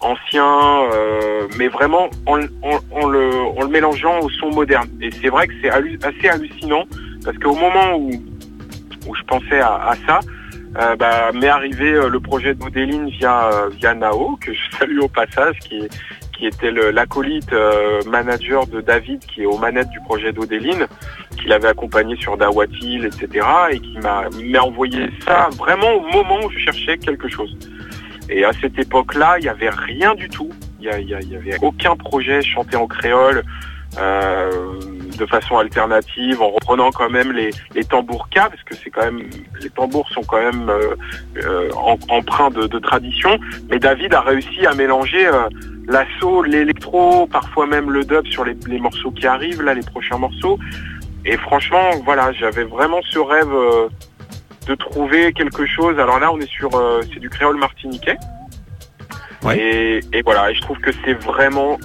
[0.02, 4.90] ancien, euh, mais vraiment en, le, mélangeant au son moderne.
[5.02, 6.84] Et c'est vrai que c'est assez hallucinant,
[7.24, 8.12] parce qu'au moment où,
[9.16, 10.20] je pensais à, ça,
[10.80, 15.58] euh, bah, m'est arrivé le projet de via, Nao, que je salue au passage,
[16.40, 20.88] qui était l'acolyte euh, manager de David, qui est aux manettes du projet d'Odéline,
[21.38, 24.30] qui l'avait accompagné sur Dawatil, etc., et qui m'a
[24.62, 27.56] envoyé ça vraiment au moment où je cherchais quelque chose.
[28.30, 30.52] Et à cette époque-là, il n'y avait rien du tout.
[30.80, 33.44] Il n'y avait aucun projet chanté en créole.
[33.98, 34.80] Euh,
[35.20, 39.04] de façon alternative, en reprenant quand même les, les tambours K, parce que c'est quand
[39.04, 39.24] même
[39.62, 40.96] les tambours sont quand même euh,
[41.38, 41.70] euh
[42.08, 43.38] empreints de, tradition.
[43.70, 45.50] Mais David a réussi à mélanger euh,
[45.88, 50.58] l'assaut, l'électro, parfois même le dub sur les, morceaux qui arrivent, là, les prochains morceaux.
[51.26, 53.90] Et franchement, voilà, j'avais vraiment ce rêve euh,
[54.70, 56.00] de trouver quelque chose.
[56.00, 58.18] Alors là, on est sur, euh, c'est du créole martiniquais.
[59.56, 61.80] Et, voilà, et je trouve que c'est vraiment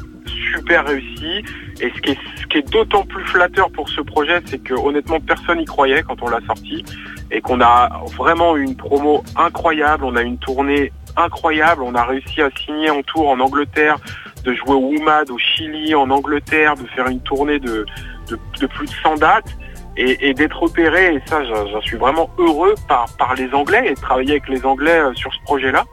[0.52, 1.42] super réussi.
[1.80, 2.18] Et ce qui est,
[2.50, 6.22] qui est d'autant plus flatteur pour ce projet, c'est que honnêtement personne n'y croyait quand
[6.22, 6.84] on l'a sorti
[7.30, 10.04] et qu'on a vraiment une promo incroyable.
[10.04, 11.82] On a une tournée incroyable.
[11.84, 13.96] On a réussi à signer en tour en Angleterre,
[14.44, 17.86] de jouer au WUMAD au Chili, en Angleterre, de faire une tournée de,
[18.28, 19.56] de, plus de 100 dates
[19.96, 21.14] et, d'être opéré.
[21.14, 24.64] Et ça, j'en suis vraiment heureux par, par les Anglais et de travailler avec les
[24.64, 25.84] Anglais euh, sur ce projet-là.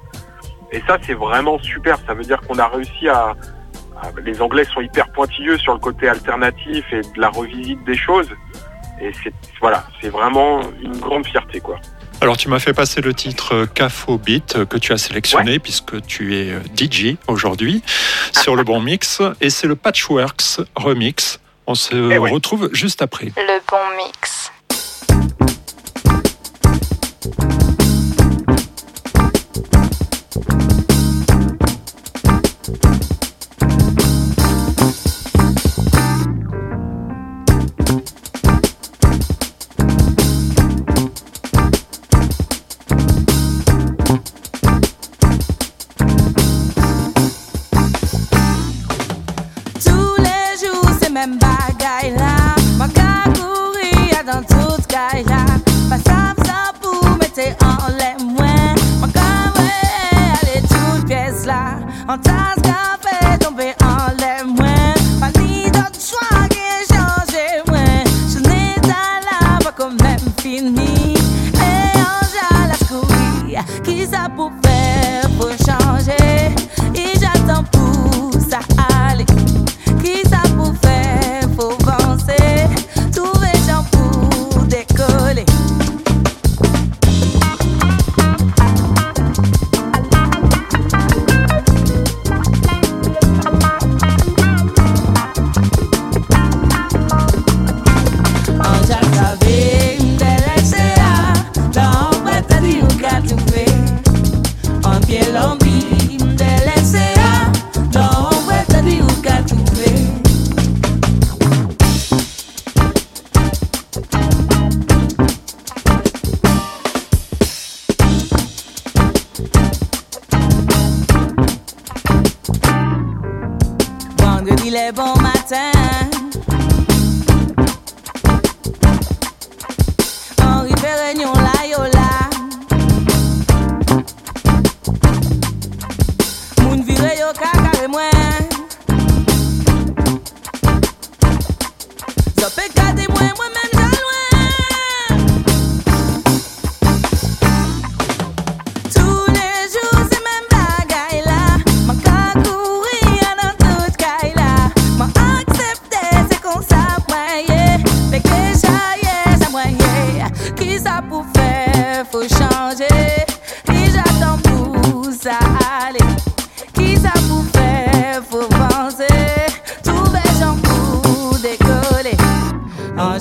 [0.71, 1.97] Et ça, c'est vraiment super.
[2.07, 3.35] Ça veut dire qu'on a réussi à,
[4.23, 8.29] Les Anglais sont hyper pointilleux sur le côté alternatif et de la revisite des choses.
[9.01, 11.79] Et c'est voilà, c'est vraiment une grande fierté, quoi.
[12.21, 16.35] Alors tu m'as fait passer le titre Cafo Beat que tu as sélectionné puisque tu
[16.35, 17.81] es euh, DJ aujourd'hui
[18.31, 21.39] sur le bon mix et c'est le Patchworks remix.
[21.67, 23.31] On se eh retrouve juste après.
[23.37, 24.50] Le bon mix.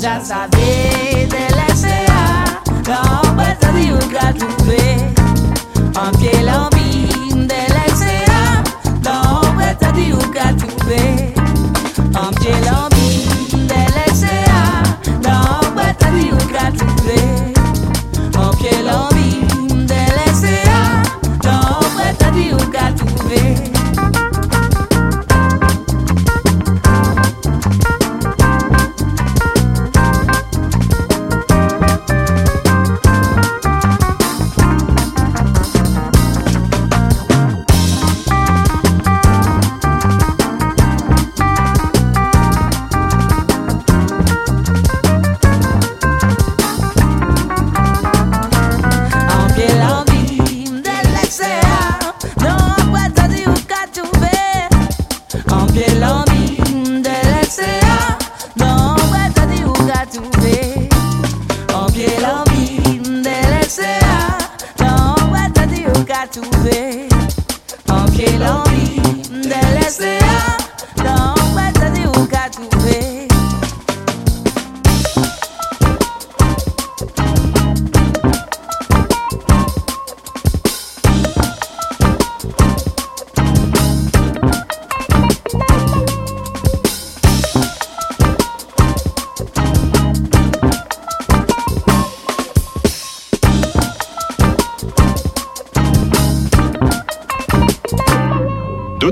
[0.00, 2.06] já saber délester
[2.84, 4.96] Dans pas de vie ou gras trouver
[5.94, 8.24] En pied l'ambine délester
[9.02, 11.34] Dans de vie ou gras trouver
[12.14, 14.44] En pied l'ambine délester
[15.22, 16.70] Dans de vie ou gras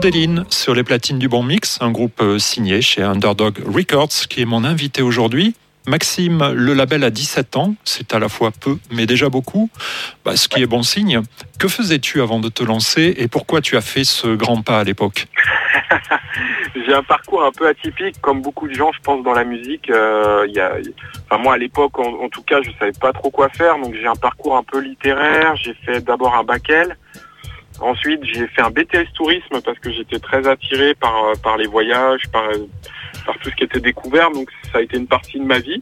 [0.08, 4.40] Jodeline sur les platines du Bon Mix, un groupe euh, signé chez Underdog Records qui
[4.40, 5.54] est mon invité aujourd'hui.
[5.86, 9.68] Maxime, le label a 17 ans, c'est à la fois peu mais déjà beaucoup,
[10.24, 11.20] bah, ce qui est bon signe.
[11.58, 14.84] Que faisais-tu avant de te lancer et pourquoi tu as fait ce grand pas à
[14.84, 15.26] l'époque?
[16.74, 19.90] J'ai un parcours un peu atypique, comme beaucoup de gens, je pense, dans la musique.
[19.90, 20.46] Euh,
[21.38, 24.14] moi, à l'époque, en, tout cas, je savais pas trop quoi faire, donc j'ai un
[24.14, 25.54] parcours un peu littéraire.
[25.56, 26.70] J'ai fait d'abord un bac.
[27.80, 31.66] Ensuite, j'ai fait un BTS tourisme parce que j'étais très attiré par, euh, par les
[31.66, 32.44] voyages, par,
[33.24, 34.30] par tout ce qui était découvert.
[34.30, 35.80] Donc, ça a été une partie de ma vie.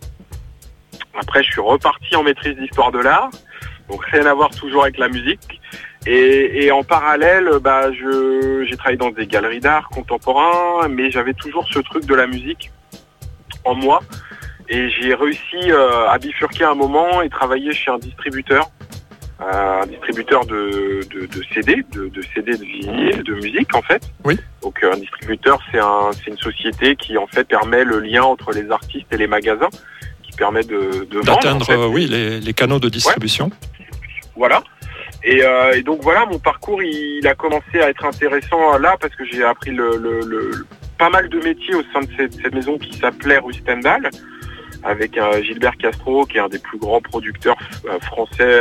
[1.19, 3.31] Après, je suis reparti en maîtrise d'histoire de l'art.
[3.89, 5.61] Donc, rien à voir toujours avec la musique.
[6.07, 11.81] Et, en parallèle, bah, j'ai travaillé dans des galeries d'art contemporain, mais j'avais toujours ce
[11.81, 12.71] truc de la musique
[13.65, 14.01] en moi.
[14.69, 18.76] Et j'ai réussi euh, à bifurquer un moment et travailler chez un distributeur, euh,
[19.39, 21.01] un distributeur de,
[21.53, 24.03] CD, de, CD de vinyle, de musique en fait.
[24.25, 24.39] Oui.
[24.63, 28.71] Donc un distributeur, c'est un, une société qui en fait permet le lien entre les
[28.71, 29.69] artistes et les magasins,
[30.23, 33.51] qui permet de d'atteindre, euh, oui, les, canaux de distribution.
[34.37, 34.63] Voilà.
[35.27, 39.25] Euh, et, donc voilà, mon parcours, il, a commencé à être intéressant là parce que
[39.25, 40.51] j'ai appris le,
[40.99, 44.09] pas mal de métiers au sein de cette, maison qui s'appelait Rue Stendhal,
[44.83, 48.61] avec un Gilbert Castro, qui est un des plus grands producteurs euh, français,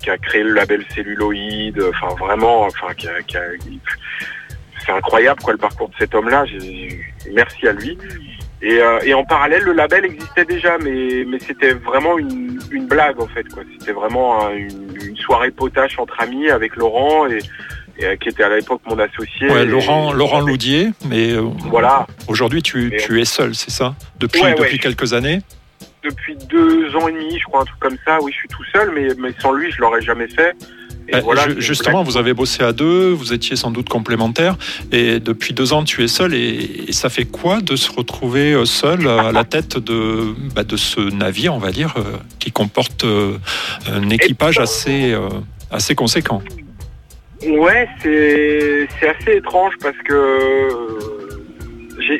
[0.00, 3.12] qui a créé le label Celluloïd, enfin vraiment, enfin qui a,
[4.84, 6.44] c'est incroyable quoi le parcours de cet homme-là.
[7.32, 7.98] Merci à lui.
[8.62, 13.26] Euh, et, en parallèle, le label existait déjà, mais, mais c'était vraiment une, blague en
[13.26, 13.44] fait.
[13.78, 17.38] C'était vraiment une, soirée potache entre amis avec Laurent et,
[18.02, 19.48] euh, qui était à l'époque mon associé.
[19.64, 22.06] Laurent, Laurent Loudier, mais euh, voilà.
[22.28, 23.94] aujourd'hui tu, tu es seul, c'est ça?
[24.18, 25.40] Depuis, depuis quelques années?
[26.04, 28.18] Depuis deux ans et demi, je crois, un truc comme ça.
[28.20, 30.54] Oui, je suis tout seul, mais, mais sans lui, je l'aurais jamais fait.
[31.12, 34.56] Euh, justement, vous avez bossé à deux, vous étiez sans doute complémentaires,
[34.92, 36.34] et depuis deux ans, tu es seul.
[36.34, 40.76] Et, ça fait quoi de se retrouver euh, seul à la tête de, bah, de
[40.76, 45.14] ce navire, on va dire, euh, qui comporte un équipage assez,
[45.70, 46.42] assez conséquent?
[47.46, 51.23] Ouais, c'est assez étrange parce que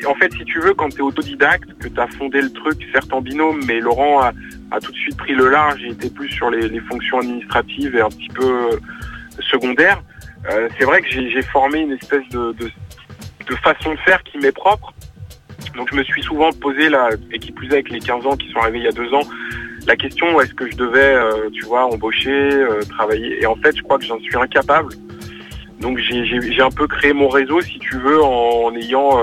[0.07, 2.77] en fait, si tu veux, quand tu es autodidacte, que tu as fondé le truc,
[2.91, 4.31] certes en binôme, mais Laurent a,
[4.79, 8.09] tout de suite pris le large et était plus sur les, fonctions administratives et un
[8.09, 8.77] petit peu euh,
[9.39, 10.01] secondaires.
[10.49, 12.53] Euh, c'est vrai que j'ai formé une espèce de,
[13.63, 14.93] façon de faire qui m'est propre.
[15.75, 18.37] Donc je me suis souvent posé, là, et qui plus est avec les 15 ans
[18.37, 19.23] qui sont arrivés il y a deux ans,
[19.87, 22.49] la question est-ce que je devais, euh, tu vois, embaucher,
[22.89, 23.41] travailler?
[23.41, 24.93] Et en fait, je crois que j'en suis incapable.
[25.79, 29.19] Donc j'ai un peu créé mon réseau, si tu veux, en ayant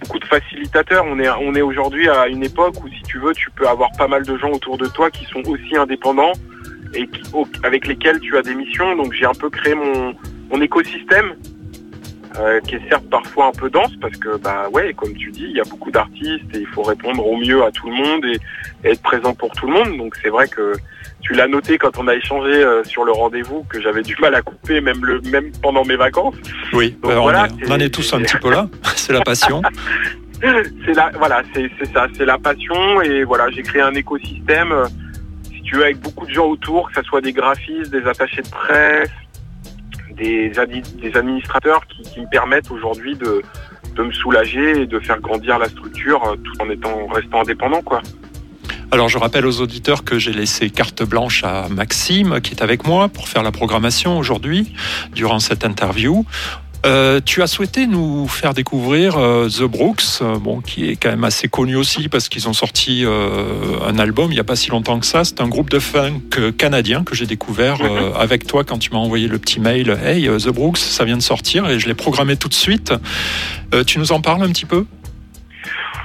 [0.00, 1.04] beaucoup de facilitateurs.
[1.06, 3.90] On est, on est aujourd'hui à une époque où, si tu veux, tu peux avoir
[3.98, 6.32] pas mal de gens autour de toi qui sont aussi indépendants
[6.94, 7.08] et
[7.64, 8.96] avec lesquels tu as des missions.
[8.96, 10.14] Donc j'ai un peu créé mon,
[10.50, 11.34] mon écosystème
[12.38, 15.44] euh, qui est certes parfois un peu dense parce que bah ouais comme tu dis
[15.44, 18.24] il y a beaucoup d'artistes et il faut répondre au mieux à tout le monde
[18.26, 18.38] et,
[18.84, 20.74] être présent pour tout le monde donc c'est vrai que
[21.20, 24.34] tu l'as noté quand on a échangé euh, sur le rendez-vous que j'avais du mal
[24.34, 26.36] à couper même le même pendant mes vacances.
[26.72, 28.68] Oui donc, bah, voilà, on, en est tous un petit peu là.
[28.96, 29.62] C'est la passion.
[30.40, 33.02] C'est la voilà c'est ça c'est la passion.
[33.02, 34.86] Et voilà j'ai créé un écosystème euh,
[35.44, 38.42] si tu veux avec beaucoup de gens autour que ce soit des graphistes des attachés
[38.42, 39.10] de presse
[40.18, 43.42] des, des administrateurs qui, me permettent aujourd'hui de,
[43.94, 47.82] de, me soulager et de faire grandir la structure euh, tout en étant restant indépendant
[47.82, 48.02] quoi.
[48.90, 52.86] Alors je rappelle aux auditeurs que j'ai laissé carte blanche à Maxime qui est avec
[52.86, 54.72] moi pour faire la programmation aujourd'hui
[55.14, 56.24] durant cette interview.
[56.86, 61.10] Euh, tu as souhaité nous faire découvrir euh, The Brooks, euh, bon, qui est quand
[61.10, 64.70] même assez connu aussi parce qu'ils ont sorti un album il n'y a pas si
[64.70, 65.24] longtemps que ça.
[65.24, 66.22] C'est un groupe de funk
[66.56, 68.12] canadien que j'ai découvert mhm.
[68.18, 69.90] avec toi quand tu m'as envoyé le petit mail.
[70.02, 72.94] Hey, The Brooks, ça vient de sortir et je l'ai programmé tout de suite.
[73.86, 74.86] tu nous en parles un petit peu?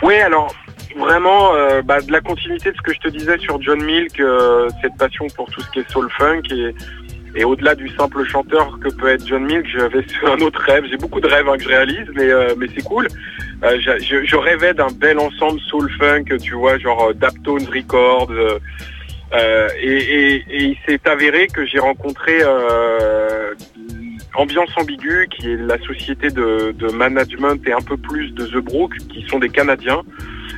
[0.01, 0.53] Oui, alors
[0.97, 1.53] vraiment
[1.83, 4.21] bah, de la continuité de ce que je te disais sur John Milk,
[4.81, 6.73] cette passion pour tout ce qui est soul funk et
[7.35, 10.85] et au-delà du simple chanteur que peut être John Milk, j'avais un autre rêve.
[10.89, 13.07] J'ai beaucoup de rêves hein, que je réalise, mais, euh, mais c'est cool.
[13.63, 18.31] Euh, je, rêvais d'un bel ensemble soul funk, tu vois, genre euh, Daptones Records.
[18.31, 22.41] Euh, et, il s'est avéré que j'ai rencontré
[24.35, 28.63] Ambiance Ambiguë, qui est la société de, de, management et un peu plus de The
[28.63, 30.03] Brook, qui sont des Canadiens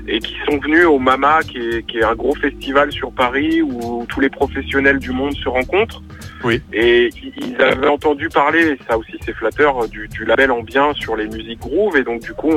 [0.07, 3.61] et qui sont venus au Mama, qui est, qui est un gros festival sur Paris
[3.61, 6.01] où tous les professionnels du monde se rencontrent.
[6.43, 6.61] Oui.
[6.73, 11.15] Et ils avaient entendu parler, et ça aussi c'est flatteur, du, du label Ambien sur
[11.15, 11.97] les musiques groove.
[11.97, 12.53] Et donc du coup,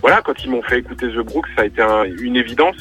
[0.00, 1.82] voilà, quand ils m'ont fait écouter The Brooks, ça a été
[2.20, 2.76] une évidence.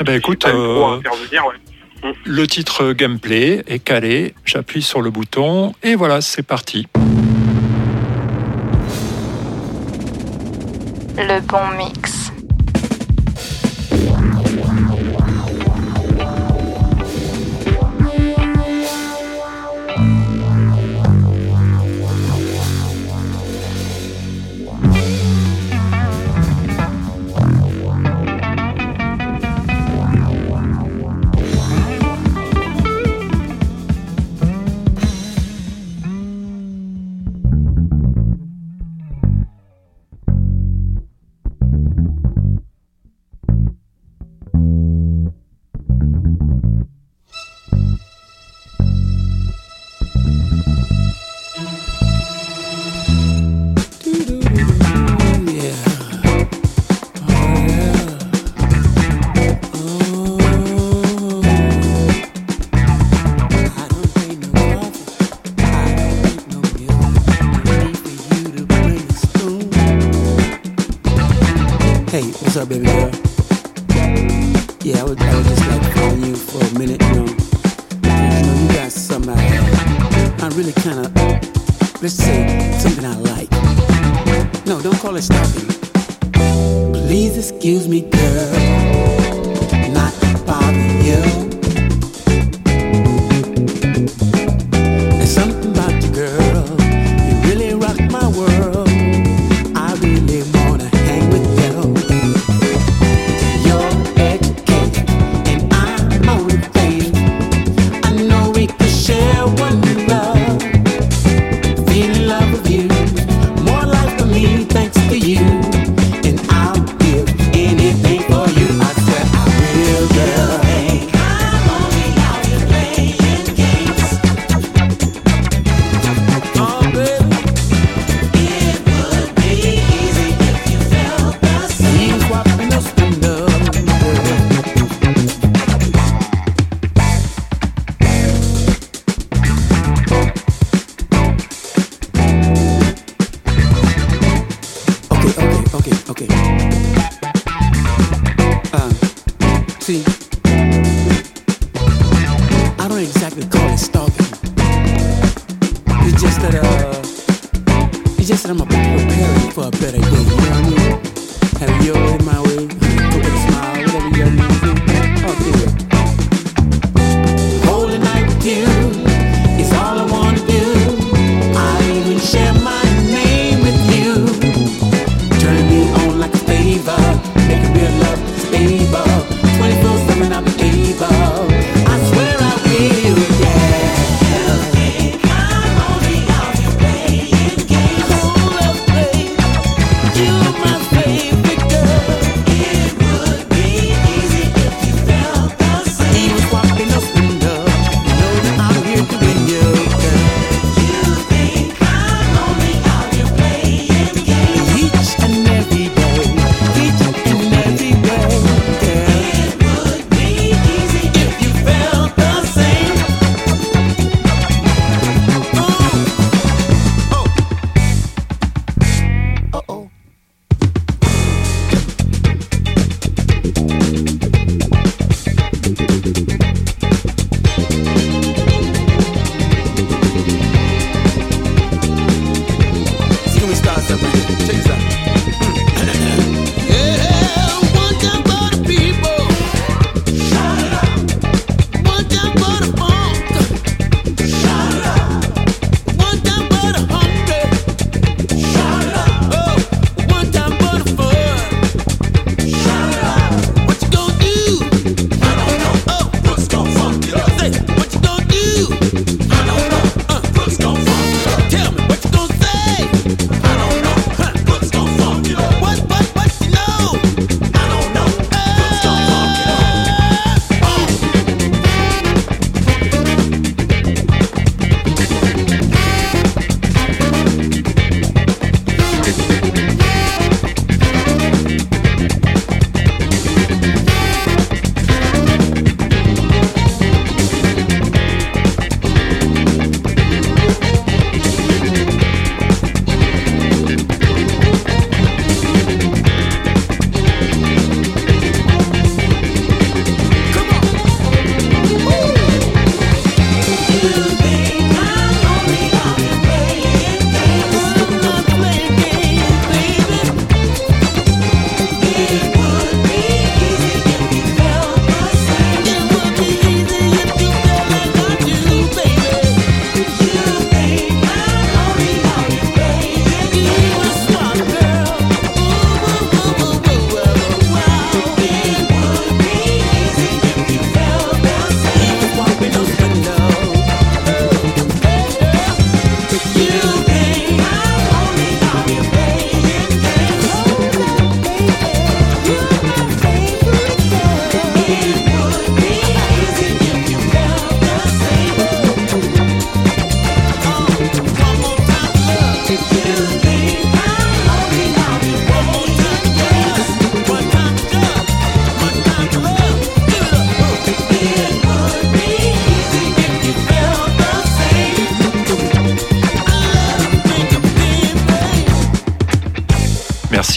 [0.00, 0.98] Eh ben écoute, euh,
[2.24, 6.86] le titre gameplay est calé, j'appuie sur le bouton et voilà, c'est parti.
[11.22, 12.29] le bon mix.
[85.20, 86.92] it's nothing.
[86.92, 88.79] Please excuse me, girl.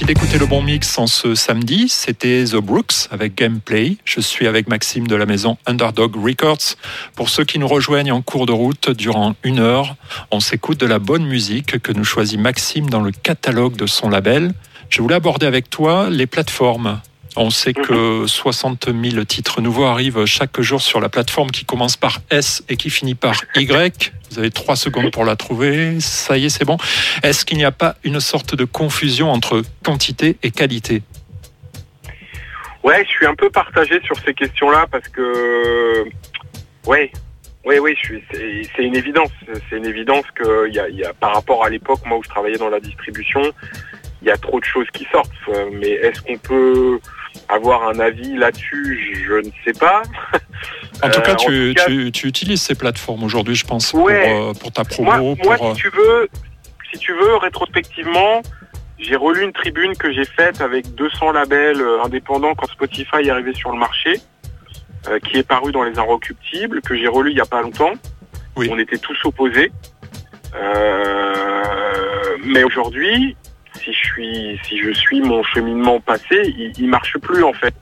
[0.06, 1.88] D'écouter le bon mix en ce samedi.
[1.88, 3.96] C'était The Brooks avec Gameplay.
[4.04, 6.76] Je suis avec Maxime de la maison Underdog Records.
[7.16, 9.96] Pour ceux qui nous rejoignent en cours de route, durant une heure,
[10.30, 14.10] on s'écoute de la bonne musique que nous choisit Maxime dans le catalogue de son
[14.10, 14.54] label.
[14.90, 17.00] Je voulais aborder avec toi les plateformes.
[17.36, 19.12] On sait que 60 mhm.
[19.12, 22.90] 000 titres nouveaux arrivent chaque jour sur la plateforme qui commence par S et qui
[22.90, 24.14] finit par Y.
[24.32, 26.00] Vous avez trois secondes pour la trouver.
[26.00, 26.78] Ça y est, c'est bon.
[27.24, 31.02] Est-ce qu'il n'y a pas une sorte de confusion entre quantité et qualité?
[32.84, 36.04] Ouais, je suis un peu partagé sur ces questions-là parce que,
[36.86, 37.12] ouais,
[37.66, 37.98] oui, oui,
[38.32, 39.32] c'est une évidence.
[39.70, 42.30] C'est une évidence que y a, y a, par rapport à l'époque, moi où je
[42.30, 43.42] travaillais dans la distribution,
[44.22, 45.32] il y a trop de choses qui sortent.
[45.72, 47.00] Mais est-ce qu'on peut
[47.50, 50.04] avoir un avis là-dessus, je ne sais pas.
[51.02, 54.72] En tout cas, euh, tu, tu, utilises ces plateformes aujourd'hui, je pense, pour, euh, pour,
[54.72, 55.36] ta promo.
[55.44, 56.30] Moi, si, tu veux,
[56.92, 58.42] si tu veux, rétrospectivement,
[59.00, 63.30] j'ai relu une tribune que j'ai faite avec 200 labels euh, indépendants quand Spotify est
[63.30, 64.22] arrivé sur le marché,
[65.26, 67.92] qui est paru dans les Inrecuptibles, que j'ai relu il n'y a pas longtemps.
[68.56, 68.70] Oui.
[68.72, 69.72] On était tous opposés.
[72.46, 73.36] mais aujourd'hui,
[73.84, 77.74] si je suis si je suis mon cheminement passé, il, il marche plus en fait.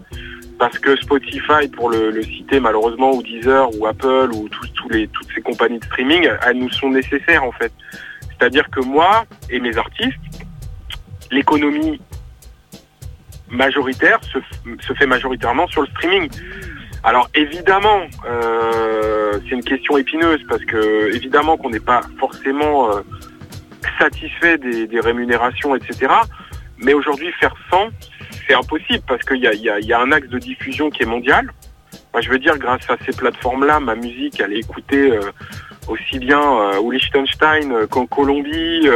[0.60, 5.28] Parce que Spotify, pour le, citer malheureusement, ou Deezer, ou Apple, ou tous, les, toutes
[5.34, 7.72] ces compagnies de streaming, elles nous sont nécessaires en fait.
[8.30, 10.20] C'est-à-dire que moi et mes artistes,
[11.32, 12.00] l'économie
[13.50, 14.38] majoritaire se,
[14.86, 16.30] se, fait majoritairement sur le streaming.
[17.04, 23.02] Alors évidemment, euh, c'est une question épineuse parce que évidemment qu'on n'est pas forcément euh,
[24.00, 26.14] satisfait des, rémunérations, etc.
[26.78, 27.90] Mais aujourd'hui, faire 100,
[28.48, 31.52] c'est impossible parce qu'il y a, un axe de diffusion qui est mondial.
[32.14, 35.32] Moi, je veux dire, grâce à ces plateformes-là, ma musique, elle est écoutée euh,
[35.88, 38.88] aussi bien euh, au Liechtenstein euh, qu'en Colombie,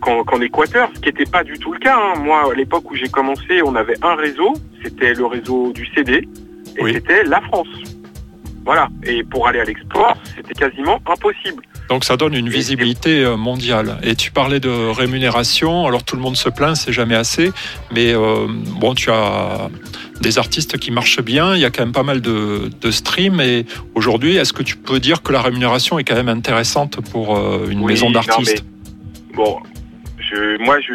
[0.00, 1.96] qu'en Équateur, ce qui n'était pas du tout le cas.
[1.96, 2.18] Hein.
[2.18, 4.52] Moi, à l'époque où j'ai commencé, on avait un réseau,
[4.82, 6.28] c'était le réseau du CD,
[6.76, 7.68] et c'était la France.
[8.64, 8.88] Voilà.
[9.04, 11.62] Et pour aller à l'export, c'était quasiment impossible.
[11.88, 13.98] Donc ça donne une visibilité euh, mondiale.
[14.02, 17.52] Et tu parlais de rémunération, alors tout le monde se plaint, c'est jamais assez,
[17.92, 19.68] mais euh, bon, tu as
[20.20, 23.40] des artistes qui marchent bien, il y a quand même pas mal de, de streams,
[23.40, 27.36] et aujourd'hui, est-ce que tu peux dire que la rémunération est quand même intéressante pour
[27.36, 28.64] euh, une maison d'artistes
[29.34, 29.58] Bon,
[30.60, 30.94] moi, je,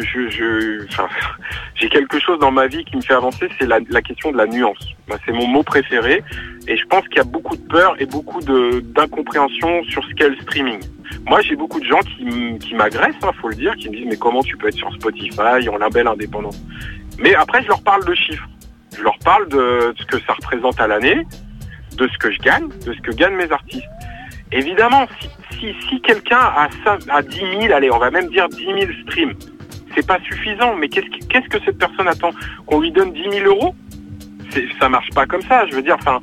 [1.74, 4.46] j'ai quelque chose dans ma vie qui me fait avancer, c'est la, question de la
[4.46, 4.94] nuance.
[5.26, 6.22] C'est mon mot préféré,
[6.66, 10.14] et je pense qu'il y a beaucoup de peur et beaucoup de, d'incompréhension sur ce
[10.14, 10.80] qu'est le streaming.
[11.26, 14.16] Moi, j'ai beaucoup de gens qui, m'agressent, hein, faut le dire, qui me disent mais
[14.16, 16.50] comment tu peux être sur Spotify en label indépendant?
[17.18, 18.48] Mais après, je leur parle de chiffres.
[18.96, 21.26] Je leur parle de ce que ça représente à l'année,
[21.96, 23.84] de ce que je gagne, de ce que gagnent mes artistes.
[24.52, 25.06] Évidemment,
[25.58, 26.68] si, si, quelqu'un a,
[27.08, 29.34] a 10 000, allez, on va même dire 10 000 streams,
[29.94, 30.74] c'est pas suffisant.
[30.76, 32.30] Mais qu'est-ce que, qu'est-ce que cette personne attend?
[32.66, 33.74] Qu'on lui donne 10 000 euros?
[34.80, 35.66] Ça marche pas comme ça.
[35.66, 36.20] Je veux dire, enfin,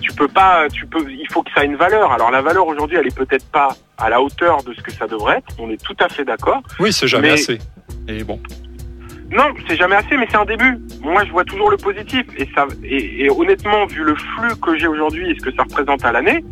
[0.00, 2.12] tu peux pas, tu peux, il faut que ça ait une valeur.
[2.12, 5.06] Alors la valeur aujourd'hui, elle est peut-être pas à la hauteur de ce que ça
[5.06, 5.54] devrait être.
[5.58, 6.62] On est tout à fait d'accord.
[6.80, 7.58] Oui, c'est jamais assez.
[8.08, 8.40] Et bon.
[9.30, 10.78] Non, c'est jamais assez, mais c'est un début.
[11.02, 12.24] Moi, je vois toujours le positif.
[12.38, 15.64] Et ça, et, et honnêtement, vu le flux que j'ai aujourd'hui et ce que ça
[15.64, 16.42] représente à l'année,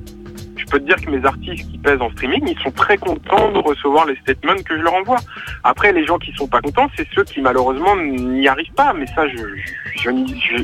[0.67, 3.53] je peux te dire que mes artistes qui pèsent en streaming, ils sont très contents
[3.53, 5.19] de recevoir les statements que je leur envoie.
[5.63, 8.93] Après, les gens qui sont pas contents, c'est ceux qui malheureusement n'y arrivent pas.
[8.93, 10.09] Mais ça, je,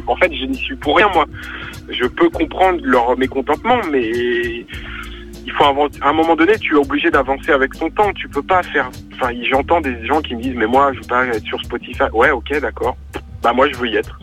[0.07, 1.26] en fait, je n'y suis pour rien moi.
[1.88, 4.11] Je peux comprendre leur mécontentement, mais
[5.44, 8.12] il faut à un moment donné, tu es obligé d'avancer avec ton temps.
[8.14, 8.90] Tu peux pas faire.
[9.14, 12.05] Enfin, j'entends des gens qui me disent, mais moi, je veux pas être sur Spotify.
[12.12, 12.96] Ouais, ok, d'accord.
[13.40, 14.18] Bah moi, je veux y être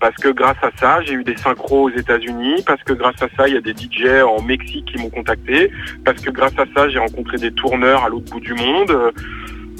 [0.00, 3.28] parce que grâce à ça, j'ai eu des synchros aux États-Unis, parce que grâce à
[3.36, 5.70] ça, il y a des DJ en Mexique qui m'ont contacté,
[6.04, 9.12] parce que grâce à ça, j'ai rencontré des tourneurs à l'autre bout du monde.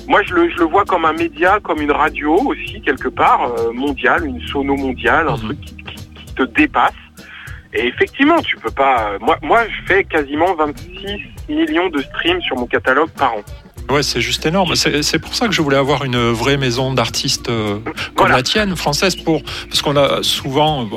[0.08, 3.52] Moi, je le, je le vois comme un média, comme une radio aussi, quelque part,
[3.58, 5.42] euh, mondiale, une sono mondiale, un mhm.
[5.42, 6.92] truc qui, qui, te dépasse.
[7.72, 9.18] Et effectivement, tu peux pas.
[9.20, 13.42] Moi, moi, je fais quasiment 26 millions de streams sur mon catalogue par an.
[13.88, 14.74] Ouais, c'est juste énorme.
[14.74, 17.78] C'est pour ça que je voulais avoir une vraie maison d'artistes euh,
[18.14, 20.88] comme la tienne, française, pour parce qu'on a souvent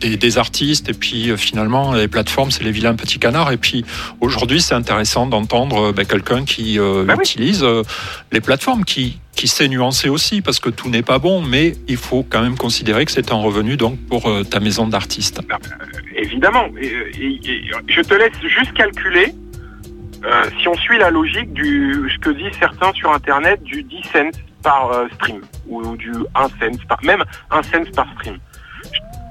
[0.00, 3.52] des, des, artistes et puis euh, finalement les plateformes, c'est les vilains petits canards.
[3.52, 3.84] Et puis
[4.20, 7.64] aujourd'hui, c'est intéressant d'entendre euh, ben, quelqu'un qui bah utilise
[8.32, 11.96] les plateformes, qui qui sait nuancer aussi, parce que tout n'est pas bon, mais il
[11.96, 15.40] faut quand même considérer que c'est un revenu donc pour ta maison d'artiste.
[15.48, 15.58] Bah,
[16.14, 16.66] évidemment.
[16.74, 19.34] je te laisse juste calculer
[20.24, 24.02] euh, si on suit la logique du ce que disent certains sur internet du 10
[24.12, 28.38] cents par euh, stream ou, du 1 cent par même 1 cent par stream.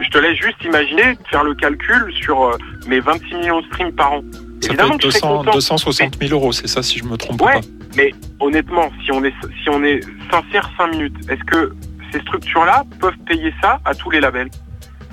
[0.01, 3.93] Je, te laisse juste imaginer faire le calcul sur euh, mes 26 millions de streams
[3.93, 4.21] par an.
[4.61, 7.67] Ça Évidemment, fait 200, 260 000 euros, c'est ça si je me trompe ouais, pas.
[7.95, 9.33] Mais honnêtement, si on est
[9.63, 11.73] si on est sincère 5 minutes, est-ce que
[12.11, 14.49] ces structures-là peuvent payer ça à tous les labels?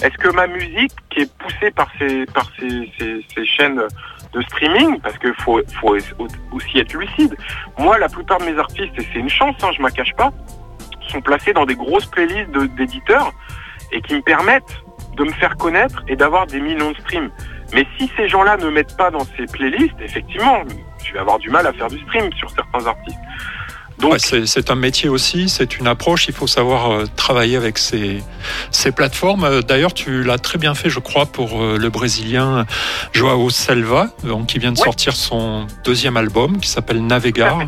[0.02, 2.92] Est-ce que ma musique, qui est poussée par ces, par ces,
[3.34, 3.82] ces, chaînes
[4.32, 5.60] de streaming, parce qu'il faut,
[6.52, 7.36] aussi être lucide,
[7.78, 10.30] moi, la plupart de mes artistes, et c'est une chance, hein, je ne cache pas,
[11.08, 13.32] sont placés dans des grosses playlists d'éditeurs
[13.92, 14.82] et qui me permettent
[15.16, 17.30] de me faire connaître et d'avoir des millions de streams.
[17.74, 20.62] Mais si ces gens-là ne mettent pas dans ces playlists, effectivement,
[21.04, 23.18] je vais avoir du mal à faire du stream sur certains artistes.
[23.98, 26.28] Donc, c'est un métier aussi, c'est une approche.
[26.28, 28.22] Il faut savoir euh, travailler avec ces,
[28.70, 29.44] ces plateformes.
[29.44, 32.64] Euh, d'ailleurs, tu l'as très bien fait, je crois, pour euh, le Brésilien
[33.12, 34.10] Joao Selva,
[34.46, 37.62] qui vient de sortir son deuxième album qui s'appelle Navegar.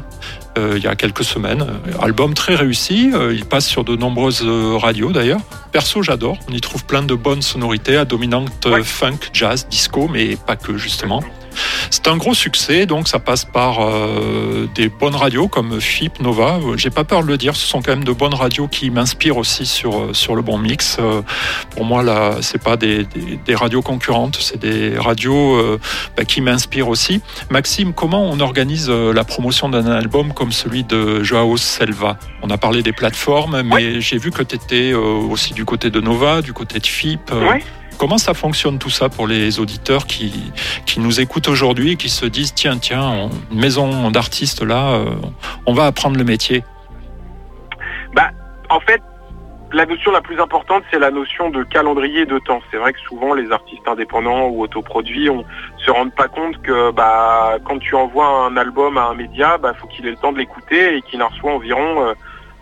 [0.56, 1.66] il y a quelques semaines.
[2.00, 5.40] Album très réussi, il passe sur de nombreuses radios d'ailleurs.
[5.72, 10.36] Perso, j'adore, on y trouve plein de bonnes sonorités à dominante funk, jazz, disco, mais
[10.36, 11.22] pas que justement.
[11.90, 16.60] C'est un gros succès, donc ça passe par euh, des bonnes radios comme FIP, Nova.
[16.76, 19.36] J'ai pas peur de le dire, ce sont quand même de bonnes radios qui m'inspirent
[19.36, 20.98] aussi sur, euh, sur le bon mix.
[21.00, 21.22] Euh,
[21.70, 23.04] pour moi, là, c'est pas des,
[23.44, 25.78] des, radios concurrentes, c'est des radios
[26.16, 27.20] bah, qui m'inspirent aussi.
[27.50, 32.16] Maxime, comment on organise la promotion d'un album comme celui de Joao Selva?
[32.42, 36.00] On a parlé des plateformes, mais j'ai vu que tu étais aussi du côté de
[36.00, 37.30] Nova, du côté de FIP.
[38.00, 40.32] Comment ça fonctionne tout ça pour les auditeurs qui,
[40.96, 45.04] nous écoutent aujourd'hui et qui se disent tiens, tiens, une maison d'artistes là, euh,
[45.66, 46.64] on va apprendre le métier?
[48.14, 48.30] Bah,
[48.70, 49.02] En fait,
[49.74, 52.62] la notion la plus importante, c'est la notion de calendrier de temps.
[52.70, 55.44] C'est vrai que souvent, les artistes indépendants ou autoproduits on
[55.76, 59.74] se rendent pas compte que bah, quand tu envoies un album à un média, bah,
[59.78, 62.14] faut qu'il ait le temps de l'écouter et qu'il en reçoit environ euh,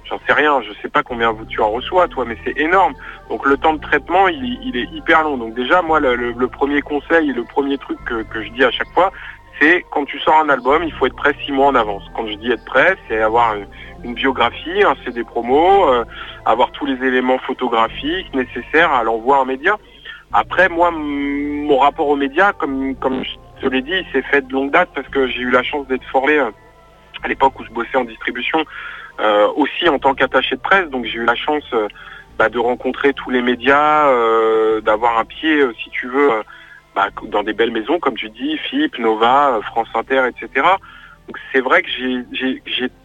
[0.08, 2.94] j'en sais rien, je sais pas combien tu en reçois toi, mais c'est énorme.
[3.28, 5.36] Donc le temps de traitement, il, est hyper long.
[5.36, 8.92] Donc déjà, moi, le, premier conseil et le premier truc que, je dis à chaque
[8.94, 9.12] fois,
[9.60, 12.04] c'est quand tu sors un album, il faut être prêt six mois en avance.
[12.14, 13.56] Quand je dis être prêt, c'est avoir
[14.04, 16.04] une, biographie, un CD promo, euh,
[16.46, 19.76] avoir tous les éléments photographiques nécessaires à l'envoi en média.
[20.32, 22.94] Après, moi, mon rapport aux médias, comme,
[23.60, 26.04] je l'ai dit, c'est fait de longue date parce que j'ai eu la chance d'être
[26.04, 26.50] formé euh,
[27.24, 28.64] à l'époque où je bossais en distribution
[29.56, 30.88] aussi en tant qu'attaché de presse.
[30.90, 31.88] Donc j'ai eu la chance euh,
[32.38, 36.30] bah, de rencontrer tous les médias, euh, d'avoir un pied, si tu veux,
[36.94, 40.66] bah, dans des belles maisons, comme tu dis, FIP, Nova, France Inter, etc.
[41.26, 41.88] Donc c'est vrai que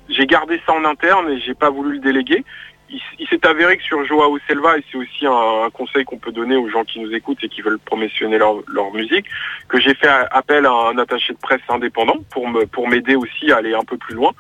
[0.10, 2.46] j'ai gardé ça en interne et j'ai pas voulu le déléguer.
[3.18, 6.56] Il, s'est avéré que sur Joao Selva, et c'est aussi un, conseil qu'on peut donner
[6.56, 9.26] aux gens qui nous écoutent et qui veulent promotionner leur, musique,
[9.68, 13.74] que j'ai fait appel à un attaché de presse indépendant pour m'aider aussi à aller
[13.74, 14.32] un peu plus loin.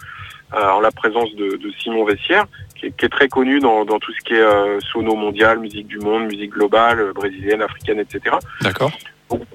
[0.55, 2.45] Euh, en la présence de, Simon Vessière,
[2.75, 6.25] qui est, très connu dans, tout ce qui est euh, sono mondial, musique du monde,
[6.25, 8.35] musique globale, euh, brésilienne, africaine, etc.
[8.61, 8.91] D'accord.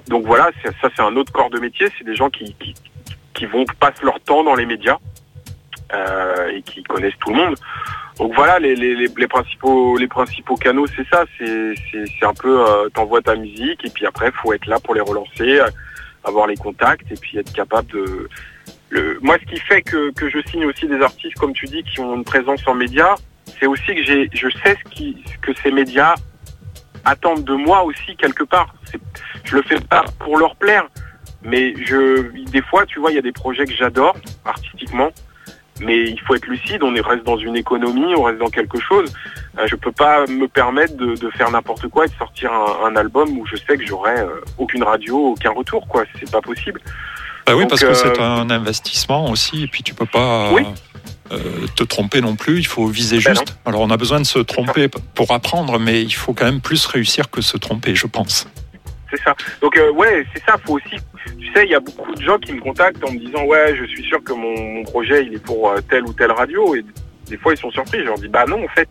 [0.09, 0.49] Donc, voilà,
[0.81, 2.53] ça c'est un autre corps de métier, c'est des gens qui,
[3.33, 4.97] qui, vont passer leur temps dans les médias
[6.53, 7.55] et qui connaissent tout le monde.
[8.17, 13.21] Donc voilà, les, les, les, principaux les principaux canaux, c'est ça, c'est un peu t'envoies
[13.21, 15.61] ta musique et puis après faut être là pour les relancer,
[16.25, 18.27] avoir les contacts et puis être capable de
[19.21, 21.99] moi, ce qui fait que, que, je signe aussi des artistes, comme tu dis, qui
[21.99, 23.15] ont une présence en médias,
[23.59, 26.15] c'est aussi que je sais ce, qui, que ces médias
[27.05, 28.73] attendent de moi aussi quelque part.
[29.43, 30.87] Je le fais pas pour leur plaire,
[31.43, 34.15] mais je, des fois, tu vois, il y a des projets que j'adore
[34.45, 35.09] artistiquement,
[35.81, 36.83] mais il faut être lucide.
[36.83, 39.13] On reste dans une économie, on reste dans quelque chose.
[39.57, 42.87] Euh, je peux pas me permettre de, de faire n'importe quoi et de sortir un,
[42.87, 46.03] un, album où je sais que j'aurai euh, aucune radio, aucun retour, quoi.
[46.19, 46.81] C'est pas possible.
[47.45, 50.51] Bah oui, parce que c'est euh, un investissement aussi, et puis tu peux pas
[51.31, 52.59] euh, te tromper non plus.
[52.59, 53.57] Il faut viser ben juste.
[53.65, 56.85] Alors on a besoin de se tromper pour apprendre, mais il faut quand même plus
[56.85, 58.47] réussir que se tromper, je pense.
[59.11, 59.35] C'est ça.
[59.61, 60.57] Donc euh, ouais, c'est ça.
[60.63, 60.95] Faut aussi.
[61.39, 63.75] Tu sais, il y a beaucoup de gens qui me contactent en me disant ouais,
[63.75, 66.85] je suis sûr que mon, projet il est pour telle ou telle radio, et
[67.27, 67.99] des fois ils sont surpris.
[67.99, 68.89] Je leur dis bah non, en fait,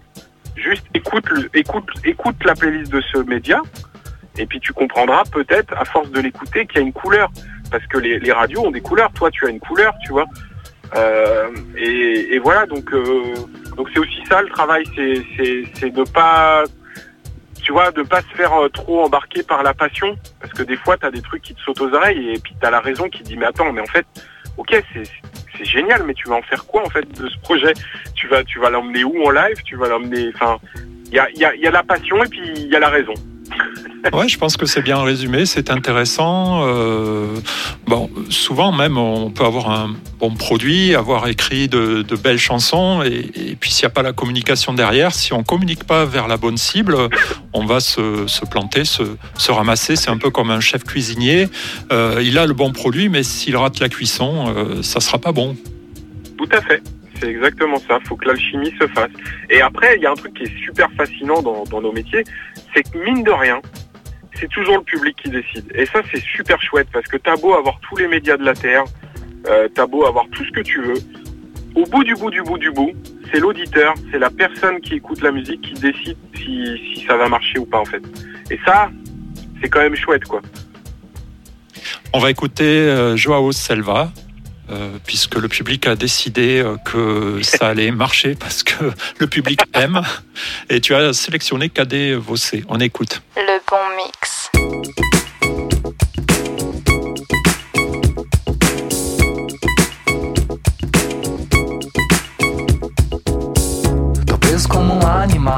[0.57, 1.25] juste écoute,
[1.55, 3.61] écoute, écoute la playlist de ce média,
[4.39, 7.31] et puis tu comprendras peut-être à force de l'écouter qu'il y a une couleur
[7.71, 9.13] parce que les, radios ont des couleurs.
[9.13, 10.27] Toi, tu as une couleur, tu vois.
[10.97, 13.35] Euh, et, voilà, donc euh,
[13.77, 16.65] donc c'est aussi ça le travail, c'est de pas
[17.63, 20.77] tu vois, de pas se faire euh, trop embarquer par la passion, parce que des
[20.77, 22.81] fois, tu as des trucs qui te sautent aux oreilles, et puis tu as la
[22.81, 24.07] raison qui dit, mais attends, mais en fait,
[24.57, 27.75] ok, c'est génial, mais tu vas en faire quoi, en fait, de ce projet?
[28.15, 29.57] Tu vas tu vas l'emmener où en live?
[29.65, 30.31] Tu vas l'emmener...
[30.35, 30.57] Enfin,
[31.11, 33.15] il y a la passion, et puis il y a la raison.
[34.13, 36.63] Ouais, je pense que c'est bien résumé, c'est intéressant.
[36.67, 37.27] Euh,
[37.87, 43.57] bon, souvent même, on peut avoir un bon produit, avoir écrit de, belles chansons, et,
[43.59, 46.57] puis s'il n'y a pas la communication derrière, si on communique pas vers la bonne
[46.57, 46.97] cible,
[47.53, 49.03] on va se, planter, se,
[49.51, 49.97] ramasser.
[49.97, 51.49] C'est un peu comme un chef cuisinier.
[51.93, 55.33] Euh, il a le bon produit, mais s'il rate la cuisson, euh, ça sera pas
[55.33, 55.57] bon.
[56.37, 56.83] Tout à fait.
[57.21, 57.99] C'est exactement ça.
[58.05, 59.11] Faut que l'alchimie se fasse.
[59.51, 62.23] Et après, il y a un truc qui est super fascinant dans nos métiers,
[62.75, 63.61] c'est que mine de rien,
[64.39, 65.71] c'est toujours le public qui décide.
[65.75, 68.55] Et ça, c'est super chouette parce que t'as beau avoir tous les médias de la
[68.55, 68.85] terre,
[69.47, 71.01] euh, t'as beau avoir tout ce que tu veux,
[71.75, 72.93] au bout du bout du bout du bout,
[73.31, 77.59] c'est l'auditeur, c'est la personne qui écoute la musique qui décide si, ça va marcher
[77.59, 78.03] ou pas en fait.
[78.51, 78.91] Et ça,
[79.61, 80.41] c'est quand même chouette quoi.
[82.13, 84.11] On va écouter euh, Joao Selva,
[84.71, 89.61] euh, puisque le public a décidé euh, que ça allait marcher parce que le public
[89.75, 90.03] aime.
[90.69, 92.65] Et tu as sélectionné Cadet Vossé.
[92.69, 93.23] On écoute.
[93.37, 94.51] Le bon mix.
[104.27, 105.57] Tô preso como um animal.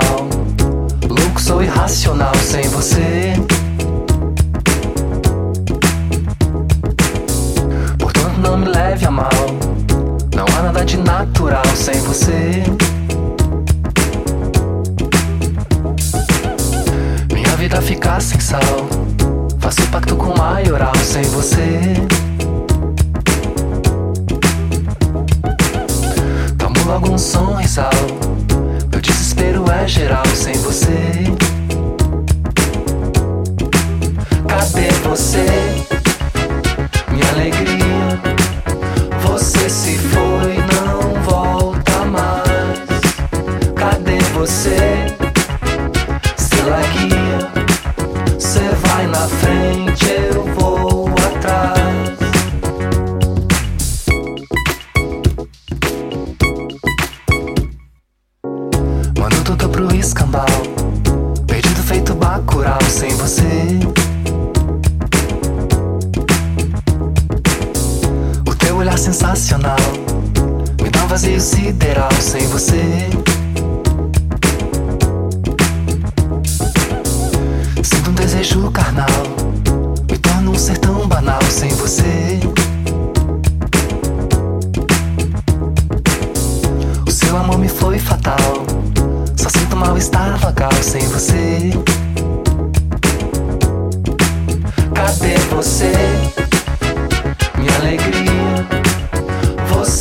[1.09, 3.35] Louco, sou irracional sem você.
[8.91, 9.31] Leve a mal.
[10.35, 12.65] Não há nada de natural sem você.
[17.33, 18.61] Minha vida fica sem sal.
[19.61, 21.95] Faço pacto com maioral sem você.
[26.59, 27.91] Tomo logo um sorrisal.
[28.91, 31.33] Meu desespero é geral sem você.
[34.49, 35.47] Cadê você?
[37.13, 37.80] Minha alegria.
[39.41, 42.79] Você se foi, não volta mais.
[43.75, 45.10] Cadê você?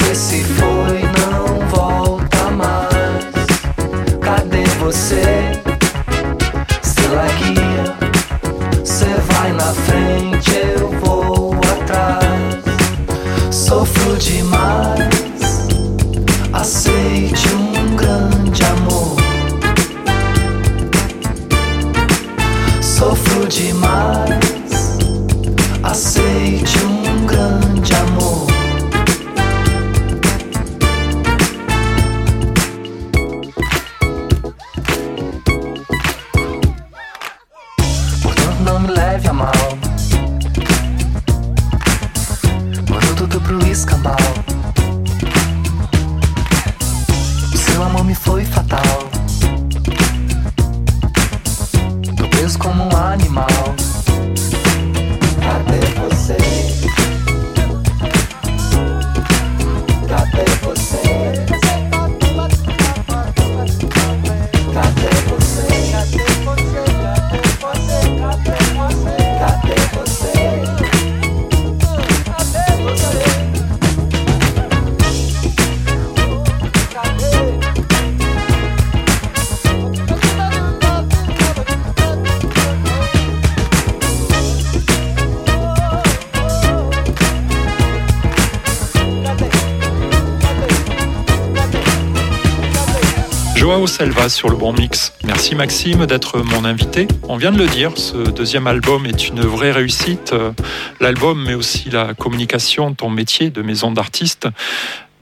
[0.10, 0.69] Você se
[93.80, 95.14] Joao Selva sur le bon mix.
[95.24, 97.08] Merci Maxime d'être mon invité.
[97.30, 100.34] On vient de le dire, ce deuxième album est une vraie réussite.
[100.34, 100.52] Euh,
[101.00, 104.50] L'album, mais aussi la communication, ton métier de maison d'artiste.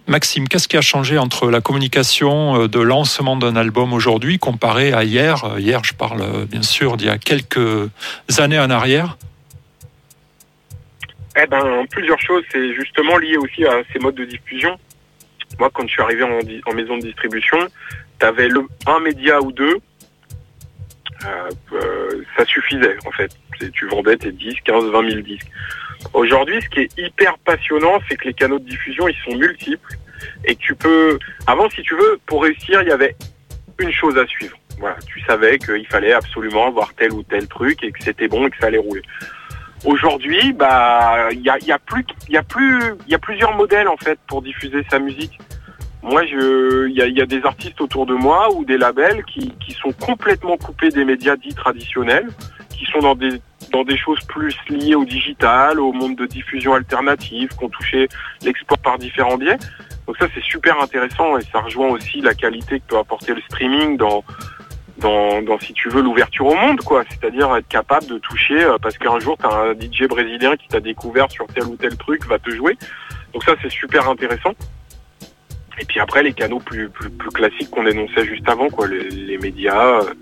[0.08, 4.92] Maxime, qu'est-ce qui a changé entre la communication euh, de lancement d'un album aujourd'hui comparé
[4.92, 5.44] à hier?
[5.44, 7.92] Euh, Hier, je parle bien sûr d'il y a quelques
[8.40, 9.20] années en arrière.
[11.40, 12.44] Eh ben, plusieurs choses.
[12.52, 14.80] C'est justement lié aussi à ces modes de diffusion.
[15.60, 16.40] Moi, quand je suis arrivé en,
[16.72, 17.58] en maison de distribution,
[18.20, 19.78] t'avais le un média ou deux.
[21.26, 23.32] Euh, euh, ça suffisait, en fait.
[23.74, 25.50] Tu vendais tes 10, 15, 20 000 disques.
[26.14, 29.98] Aujourd'hui, ce qui est hyper passionnant, c'est que les canaux de diffusion, ils sont multiples.
[30.46, 31.18] Et tu peux...
[31.48, 33.16] Avant, si tu veux, pour réussir, il y avait
[33.80, 34.58] une chose à suivre.
[35.08, 38.52] Tu savais qu'il fallait absolument avoir tel ou tel truc et que c'était bon et
[38.52, 39.02] que ça allait rouler.
[39.86, 43.98] Aujourd'hui, bah, il y a, y a plus, y plus, y a plusieurs modèles en
[43.98, 45.40] fait pour diffuser sa musique.
[46.04, 50.58] Moi, il y a, des artistes autour de moi ou des labels qui, sont complètement
[50.58, 52.28] coupés des médias dits traditionnels,
[52.70, 57.64] qui sont dans des choses plus liées au digital, au monde de diffusion alternative, qui
[57.64, 58.08] ont touché
[58.42, 59.58] l'export par différents biais.
[60.08, 63.42] Donc ça, c'est super intéressant et ça rejoint aussi la qualité que peut apporter le
[63.42, 64.24] streaming dans
[65.00, 67.04] dans, dans si tu veux l'ouverture au monde quoi.
[67.10, 70.68] C'est-à-dire être capable de toucher euh, parce qu'un jour tu as un DJ brésilien qui
[70.68, 72.78] t'a découvert sur tel ou tel truc va te jouer.
[73.34, 74.54] Donc ça c'est super intéressant
[75.80, 79.10] et puis après les canaux plus plus, plus classiques qu'on énonçait juste avant quoi les,
[79.10, 80.14] les médias euh,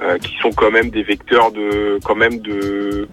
[0.00, 3.08] euh qui sont quand même des vecteurs de quand même de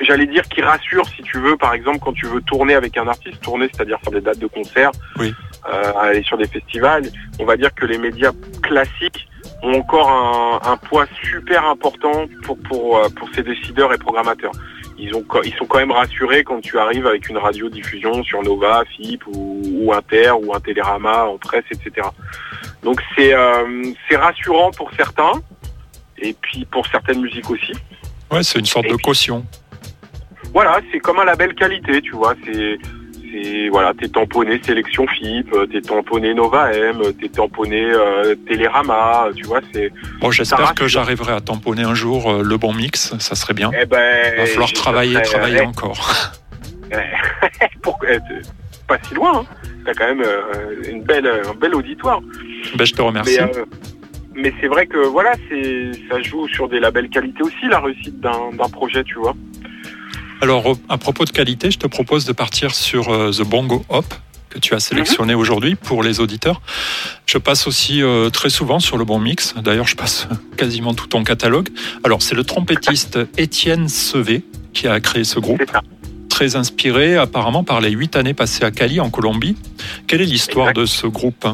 [0.00, 3.08] j'allais dire qui rassurent si tu veux par exemple quand tu veux tourner avec un
[3.08, 5.32] artiste tourner c'est-à-dire faire des dates de concert oui.
[5.72, 7.04] euh, aller sur des festivals
[7.38, 9.26] on va dire que les médias classiques
[9.62, 14.52] ont encore un, un, poids super important pour, pour, pour ces décideurs et programmateurs.
[15.00, 18.84] Ils, ont, ils sont quand même rassurés quand tu arrives avec une radiodiffusion sur Nova,
[18.84, 22.06] FIP ou, ou Inter ou un Télérama en presse, etc.
[22.82, 23.82] Donc c'est euh,
[24.12, 25.32] rassurant pour certains
[26.18, 27.72] et puis pour certaines musiques aussi.
[28.30, 29.44] Ouais, c'est une sorte et de puis, caution.
[30.52, 32.34] Voilà, c'est comme un label qualité, tu vois.
[32.44, 32.78] C'est
[33.32, 39.44] c'est voilà, t'es tamponné sélection FIP, t'es tamponné Nova M, t'es tamponné euh, Télérama, tu
[39.44, 39.92] vois, c'est.
[40.20, 43.70] Bon, j'espère que j'arriverai à tamponner un jour euh, le bon mix, ça serait bien.
[43.80, 46.32] Eh ben, Il va falloir travailler, travailler euh, encore.
[47.82, 47.98] Pour,
[48.90, 49.44] pas si loin, hein.
[49.86, 52.20] t'as quand même euh, une belle, un bel auditoire.
[52.74, 53.38] Ben, je te remercie.
[53.38, 53.64] Mais, euh,
[54.34, 58.18] mais c'est vrai que voilà, c'est ça joue sur des labels qualité aussi la réussite
[58.20, 59.34] d'un projet, tu vois.
[60.42, 64.06] Alors, à propos de qualité, je te propose de partir sur euh, The Bongo Hop
[64.48, 65.40] que tu as sélectionné mm -hmm.
[65.40, 66.60] aujourd'hui pour les auditeurs.
[67.26, 69.54] Je passe aussi euh, très souvent sur le bon mix.
[69.62, 71.68] D'ailleurs, je passe quasiment tout ton catalogue.
[72.04, 75.62] Alors, c'est le trompettiste Étienne Sevé qui a créé ce groupe.
[76.28, 79.56] Très inspiré apparemment par les huit années passées à Cali, en Colombie.
[80.06, 81.46] Quelle est l'histoire de ce groupe?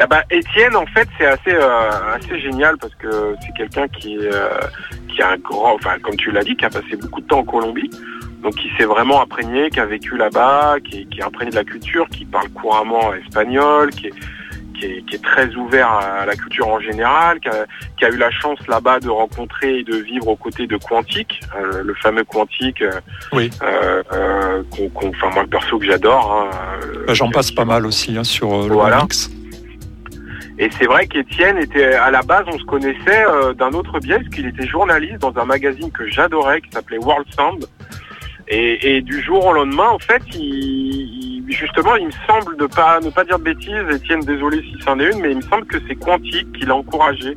[0.00, 4.16] Eh ben, Étienne, en fait, c'est assez, euh, assez génial parce que c'est quelqu'un qui,
[4.18, 4.48] euh,
[5.08, 7.40] qui a un grand, enfin, comme tu l'as dit, qui a passé beaucoup de temps
[7.40, 7.90] en Colombie.
[8.42, 11.64] Donc, qui s'est vraiment imprégné, qui a vécu là-bas, qui, qui est imprégné de la
[11.64, 14.14] culture, qui parle couramment espagnol, qui est,
[14.78, 17.66] qui est, qui est, très ouvert à la culture en général, qui a,
[17.98, 21.40] qui a eu la chance là-bas de rencontrer et de vivre aux côtés de Quantique,
[21.56, 22.84] euh, le fameux Quantique.
[23.32, 23.50] Oui.
[23.62, 24.62] Euh, euh,
[24.94, 26.48] enfin, moi, le perso que j'adore.
[26.52, 29.02] Hein, J'en passe pas mal aussi hein, sur le voilà.
[29.02, 29.30] mix.
[30.60, 34.16] Et c'est vrai qu'Étienne était à la base, on se connaissait euh, d'un autre biais,
[34.16, 37.66] parce qu'il était journaliste dans un magazine que j'adorais, qui s'appelait World Sound.
[38.50, 40.22] Et, du jour au lendemain, en fait,
[41.48, 43.84] justement, il me semble ne pas ne pas dire de bêtises.
[43.90, 46.74] Étienne, désolé si c'en est une, mais il me semble que c'est Quantique qui l'a
[46.74, 47.36] encouragé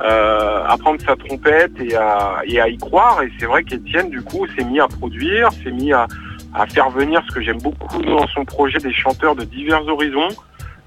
[0.00, 3.22] euh, à prendre sa trompette et à, y croire.
[3.22, 6.06] Et c'est vrai qu'Étienne, du coup, s'est mis à produire, s'est mis à
[6.72, 10.28] faire venir ce que j'aime beaucoup dans son projet des chanteurs de divers horizons.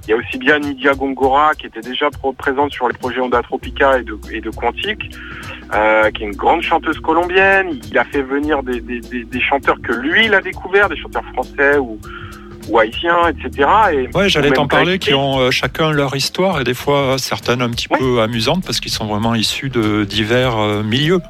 [0.10, 3.44] Il y a aussi bien Nidia Gongora qui était déjà présente sur les projets Onda
[3.44, 5.16] Tropica et de, et de Quantique,
[5.76, 7.80] euh, qui est une grande chanteuse colombienne.
[7.92, 10.98] Il a fait venir des, des, des, des chanteurs que lui il a découvert, des
[10.98, 12.00] chanteurs français ou,
[12.70, 13.70] ou haïtiens, etc.
[13.94, 17.62] Et ouais, j'allais t'en parler, qui ont euh, chacun leur histoire et des fois certaines
[17.62, 21.22] un petit peu amusantes parce qu'ils sont vraiment issus de divers euh, milieux.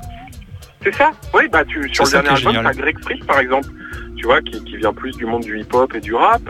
[0.83, 1.11] C'est ça.
[1.33, 3.67] Oui, bah tu sur le dernier album, t'as Greg Fripp par exemple,
[4.15, 6.49] tu vois, qui, qui vient plus du monde du hip-hop et du rap.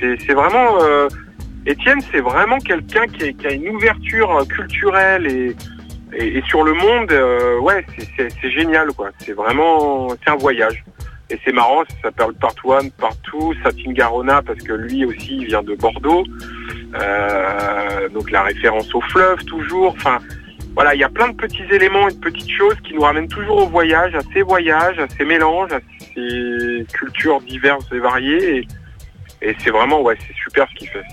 [0.00, 1.08] C'est vraiment euh,
[1.66, 7.10] Étienne, c'est vraiment quelqu'un qui, a une ouverture culturelle et, sur le monde.
[7.10, 7.84] Euh, ouais,
[8.16, 9.10] c'est génial, quoi.
[9.18, 10.84] C'est vraiment, c'est un voyage.
[11.28, 15.46] Et c'est marrant, ça s'appelle Part One, Partout, Satin Garona, parce que lui aussi, il
[15.46, 16.22] vient de Bordeaux.
[16.94, 19.94] Euh, donc la référence au fleuve, toujours.
[19.96, 20.18] Enfin,
[20.74, 23.26] voilà, il y a plein de petits éléments et de petites choses qui nous ramènent
[23.26, 25.80] toujours au voyage, à ces voyages, à ces mélanges, à
[26.14, 28.68] ces cultures diverses et variées.
[29.46, 31.04] Et c'est vraiment, ouais, c'est super ce qu'il fait.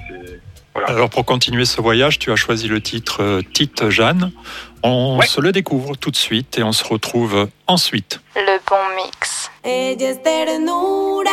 [0.74, 0.90] Voilà.
[0.90, 4.32] Alors pour continuer ce voyage, tu as choisi le titre euh, Tite Jeanne.
[4.82, 5.28] On ouais.
[5.28, 8.22] se le découvre tout de suite et on se retrouve ensuite.
[8.36, 9.52] Le bon mix.
[9.64, 11.30] Ella es ternura,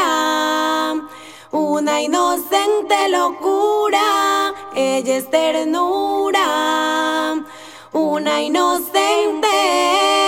[1.53, 4.53] una inocente locura.
[4.77, 6.39] Ella es ternura,
[7.95, 10.20] una inocente.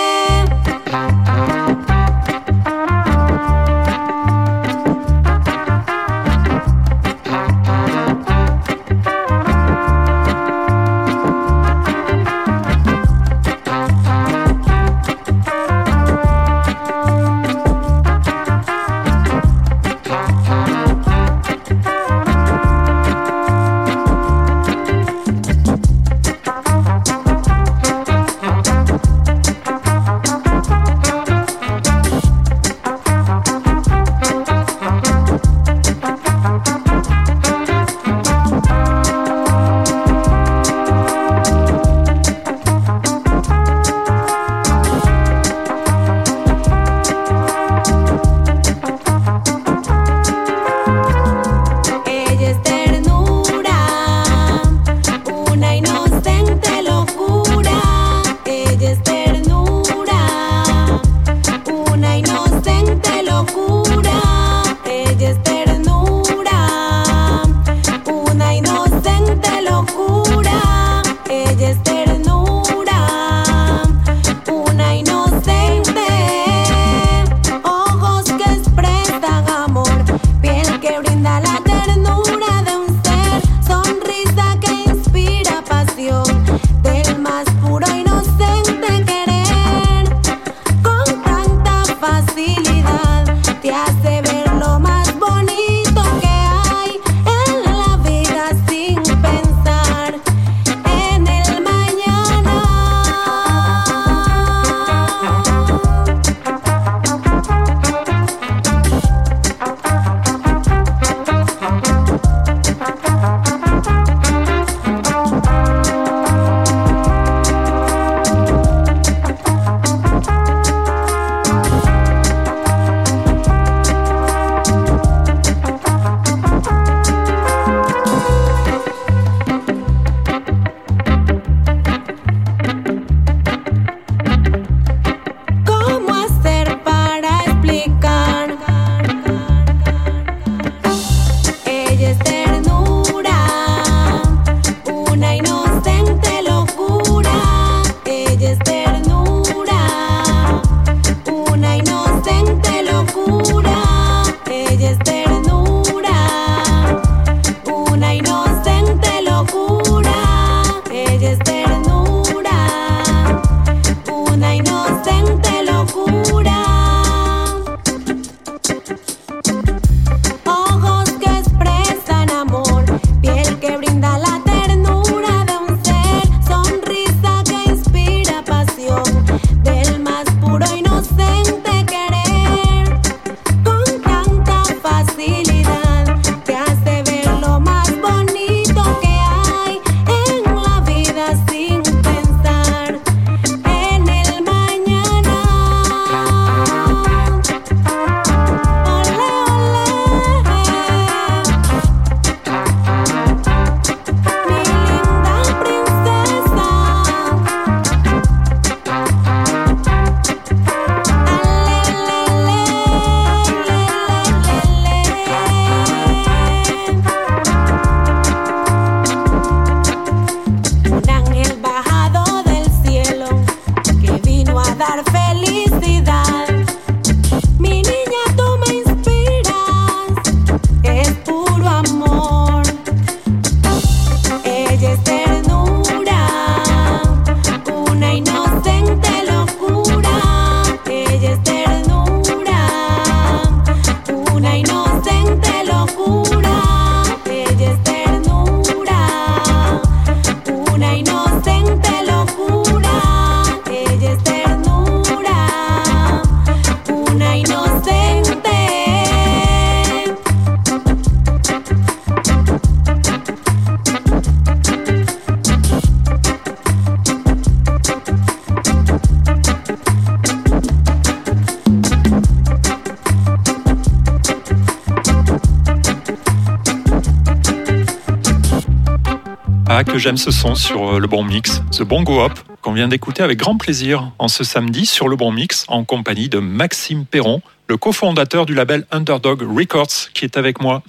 [280.03, 283.37] J'aime ce son sur euh, le bon mix, ce bongo hop qu'on vient d'écouter avec
[283.37, 287.77] grand plaisir en ce samedi sur le bon mix en compagnie de Maxime Perron, le
[287.77, 290.83] cofondateur du label Underdog Records qui est avec moi.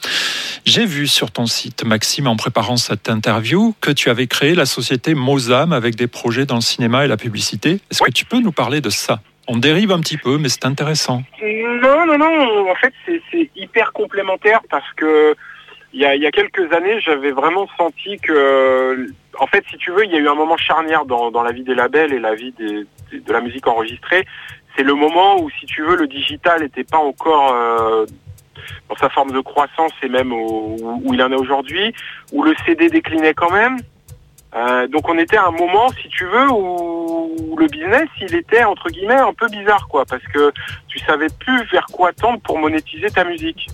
[0.65, 4.67] J'ai vu sur ton site, Maxime, en préparant cette interview, que tu avais créé la
[4.67, 7.79] société Mozam avec des projets dans le cinéma et la publicité.
[7.93, 9.21] Est-ce que tu peux nous parler de ça?
[9.47, 11.23] On dérive un petit peu, mais c'est intéressant.
[11.41, 12.69] Non, non, non.
[12.69, 12.93] En fait,
[13.31, 15.37] c'est hyper complémentaire parce que
[15.95, 19.07] il y a, quelques années, j'avais vraiment senti que,
[19.38, 21.62] en fait, si tu veux, il y a eu un moment charnière dans, la vie
[21.62, 24.26] des labels et la vie de la musique enregistrée.
[24.76, 28.07] C'est le moment où, si tu veux, le digital n'était pas encore euh,
[28.88, 31.95] dans sa forme de croissance et même où, il en est aujourd'hui,
[32.32, 33.76] où le CD déclinait quand même.
[34.57, 38.64] Euh, donc on était à un moment, si tu veux, où le business, il était
[38.64, 40.53] entre guillemets un peu bizarre, quoi, parce que
[40.88, 43.68] tu savais plus vers quoi tendre pour monétiser ta musique.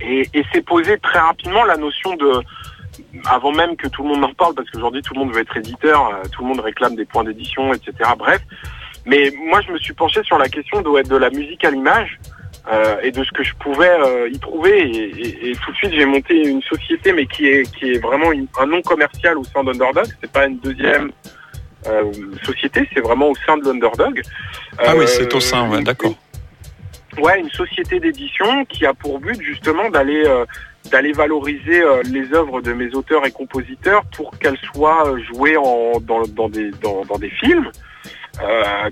[0.00, 2.42] Et, et s'est posé très rapidement la notion de,
[3.26, 5.56] avant même que tout le monde en parle, parce qu'aujourd'hui tout le monde veut être
[5.56, 7.92] éditeur, euh, tout le monde réclame des points d'édition, etc.
[8.18, 8.40] Bref.
[9.06, 12.18] Mais moi je me suis penché sur la question de, de la musique à l'image
[12.70, 14.80] euh, et de ce que je pouvais euh, y trouver.
[14.80, 18.30] Et, et, tout de suite j'ai monté une société, mais qui est, qui est vraiment
[18.58, 20.06] un nom commercial au sein d'Underdog.
[20.20, 21.10] C'est pas une deuxième
[21.86, 22.12] euh,
[22.44, 24.20] société, c'est vraiment au sein de l'Underdog.
[24.78, 26.14] Ah oui, c'est au sein, ouais, d'accord.
[27.18, 30.44] Ouais, une société d'édition qui a pour but justement d'aller euh,
[31.14, 35.56] valoriser euh, les œuvres de mes auteurs et compositeurs pour qu'elles soient euh, jouées
[36.02, 37.70] dans, des, films,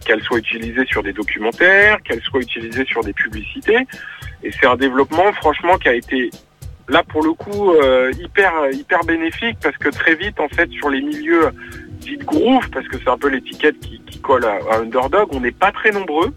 [0.05, 3.87] qu'elles soient utilisées sur des documentaires, qu'elles soient utilisées sur des publicités.
[4.43, 6.31] Et c'est un développement franchement qui a été
[6.89, 7.73] là pour le coup
[8.19, 11.51] hyper bénéfique parce que très vite en fait sur les milieux
[12.01, 15.73] dits groove parce que c'est un peu l'étiquette qui, colle à Underdog, on n'est pas
[15.73, 16.35] très nombreux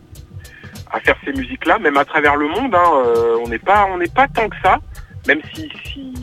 [0.91, 2.75] à faire ces musiques-là, même à travers le monde.
[2.75, 4.79] Hein, euh, on n'est pas, on n'est pas tant que ça,
[5.27, 5.69] même si,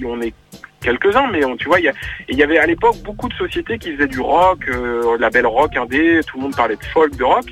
[0.04, 0.34] on est
[0.80, 1.92] quelques-uns, mais on, tu vois, il
[2.36, 6.20] y, avait à l'époque beaucoup de sociétés qui faisaient du rock, euh, label rock indé,
[6.26, 7.46] tout le monde parlait de folk, de rock,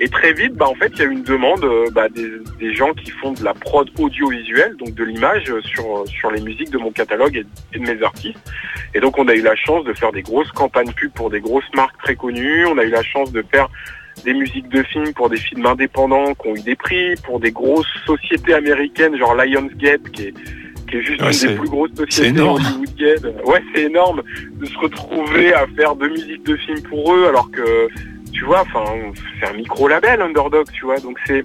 [0.00, 2.28] et très vite, bah en fait, il y a eu une demande euh, bah, des,
[2.58, 6.40] des, gens qui font de la prod audiovisuelle, donc de l'image euh, sur sur les
[6.40, 8.52] musiques de mon catalogue et, et, de mes artistes.
[8.94, 11.40] Et donc on a eu la chance de faire des grosses campagnes pub pour des
[11.40, 13.68] grosses marques très connues, on a eu la chance de faire
[14.24, 17.50] des musiques de films pour des films indépendants qui ont eu des prix, pour des
[17.50, 20.34] grosses sociétés américaines genre Lionsgate qui est
[20.88, 23.34] qui est juste une des plus grosses sociétés hollywoodiennes.
[23.46, 24.22] Ouais, c'est énorme
[24.54, 27.88] de se retrouver à faire de musique de films pour eux alors que
[28.32, 28.84] tu vois, enfin,
[29.38, 31.44] c'est un micro label Underdog, tu vois, donc c'est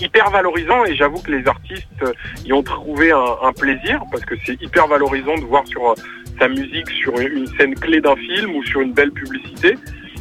[0.00, 2.04] hyper valorisant et j'avoue que les artistes
[2.44, 5.94] y ont trouvé un, un plaisir parce que c'est hyper valorisant de voir sur
[6.38, 9.76] sa musique sur une scène clé d'un film ou sur une belle publicité.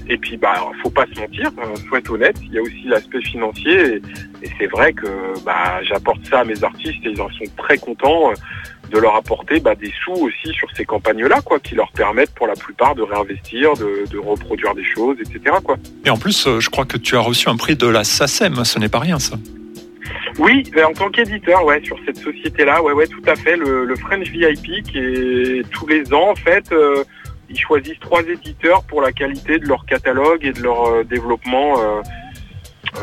[0.10, 2.36] Et puis, bah, faut pas se mentir, euh, faut être honnête.
[2.44, 4.02] Il y a aussi l'aspect financier,
[4.42, 5.08] et, c'est vrai que
[5.46, 8.34] bah, j'apporte ça à mes artistes et ils en sont très contents euh,
[8.92, 12.48] de leur apporter bah, des sous aussi sur ces campagnes-là, quoi, qui leur permettent pour
[12.48, 15.56] la plupart de réinvestir, de, de reproduire des choses, etc.
[15.64, 15.78] Quoi.
[16.06, 18.66] Et en plus, euh, je crois que tu as reçu un prix de la SACEM.
[18.66, 19.38] Ce n'est pas rien, ça.
[20.40, 23.56] Oui, en tant qu'éditeur, ouais, sur cette société-là, ouais, ouais, tout à fait.
[23.56, 26.72] Le, le, French VIP, qui est tous les ans, en fait.
[26.72, 27.04] Euh,
[27.52, 31.80] ils choisissent trois éditeurs pour la qualité de leur catalogue et de leur euh, développement
[31.80, 32.02] euh,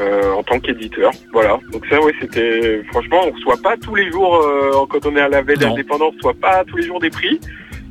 [0.00, 1.12] euh, en tant qu'éditeur.
[1.32, 1.58] Voilà.
[1.72, 4.44] Donc ça, ouais, c'était franchement, on reçoit pas tous les jours
[4.90, 7.40] quand on est à la veille d'indépendance, on reçoit pas tous les jours des prix.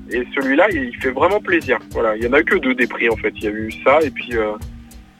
[0.09, 1.79] Et celui-là, il fait vraiment plaisir.
[1.91, 3.33] Voilà, il y en a que deux des prix en fait.
[3.35, 4.33] Il y a eu ça et puis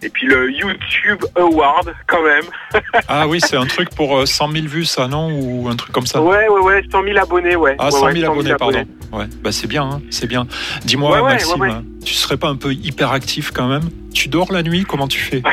[0.03, 2.43] et puis le YouTube Award, quand même.
[3.07, 5.31] ah oui, c'est un truc pour 100 000 vues, ça, non?
[5.31, 6.21] Ou un truc comme ça?
[6.21, 7.75] Ouais, ouais, ouais, 100 000 abonnés, ouais.
[7.79, 8.85] Ah, 100 000, abonnés, pardon.
[9.11, 10.47] Ouais, bah c'est bien, hein, c'est bien.
[10.83, 13.89] Dis-moi, Maxime, tu serais pas un peu hyper actif quand même?
[14.13, 14.83] Tu dors la nuit?
[14.83, 15.41] Comment tu fais?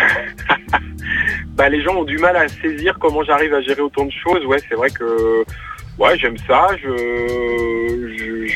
[1.56, 4.44] Bah les gens ont du mal à saisir comment j'arrive à gérer autant de choses.
[4.44, 5.44] Ouais, c'est vrai que
[5.98, 6.66] ouais, j'aime ça.
[6.82, 6.88] Je...
[8.18, 8.46] Je...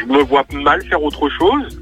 [0.00, 1.78] je me vois mal faire autre chose.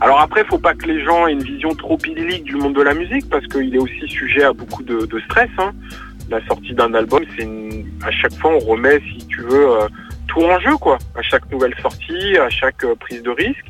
[0.00, 2.82] Alors après, faut pas que les gens aient une vision trop idyllique du monde de
[2.82, 5.48] la musique parce qu'il est aussi sujet à beaucoup de, stress.
[5.58, 5.72] Hein.
[6.28, 7.48] La sortie d'un album, c'est
[8.04, 9.88] à chaque fois on remet, si tu veux, euh,
[10.28, 10.98] tout en jeu quoi.
[11.14, 13.64] À chaque nouvelle sortie, à chaque euh, prise de risque.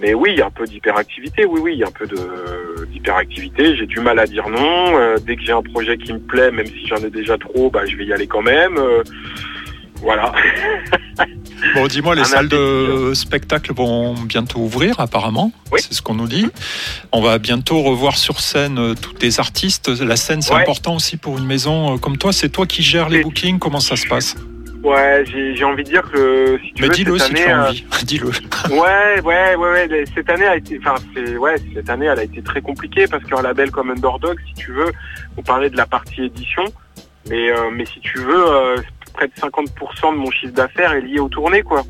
[0.00, 1.44] Mais oui, il y a un peu d'hyperactivité.
[1.44, 2.06] Oui, oui, il y a un peu
[2.86, 3.76] d'hyperactivité.
[3.76, 4.96] J'ai du mal à dire non.
[4.96, 7.70] Euh, dès que j'ai un projet qui me plaît, même si j'en ai déjà trop,
[7.70, 8.76] bah je vais y aller quand même.
[10.02, 10.32] Voilà.
[11.74, 15.52] Bon, dis-moi, les salles de spectacle vont bientôt ouvrir, apparemment.
[15.76, 16.48] C'est ce qu'on nous dit.
[17.12, 19.88] On va bientôt revoir sur scène euh, tous les artistes.
[19.88, 22.32] La scène, c'est important aussi pour une maison euh, comme toi.
[22.32, 23.58] C'est toi qui gères les bookings.
[23.58, 24.36] Comment ça se passe
[24.82, 27.84] Ouais, j'ai envie de dire que si tu Mais dis-le si tu as envie.
[28.04, 28.26] dis-le.
[28.70, 30.04] ouais, ouais, ouais, ouais.
[30.12, 30.96] Cette année a été, enfin,
[31.38, 34.72] ouais, cette année, elle a été très compliquée parce qu'un label comme Underdog, si tu
[34.72, 34.90] veux,
[35.36, 36.64] on parlait de la partie édition,
[37.30, 38.74] mais, euh, mais si tu veux,
[39.12, 41.82] près de 50% de mon chiffre d'affaires est lié aux tournées, quoi.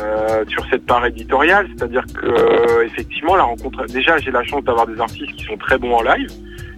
[0.00, 3.84] euh, sur cette part éditoriale, c'est-à-dire que euh, effectivement la rencontre.
[3.86, 6.28] Déjà, j'ai la chance d'avoir des artistes qui sont très bons en live.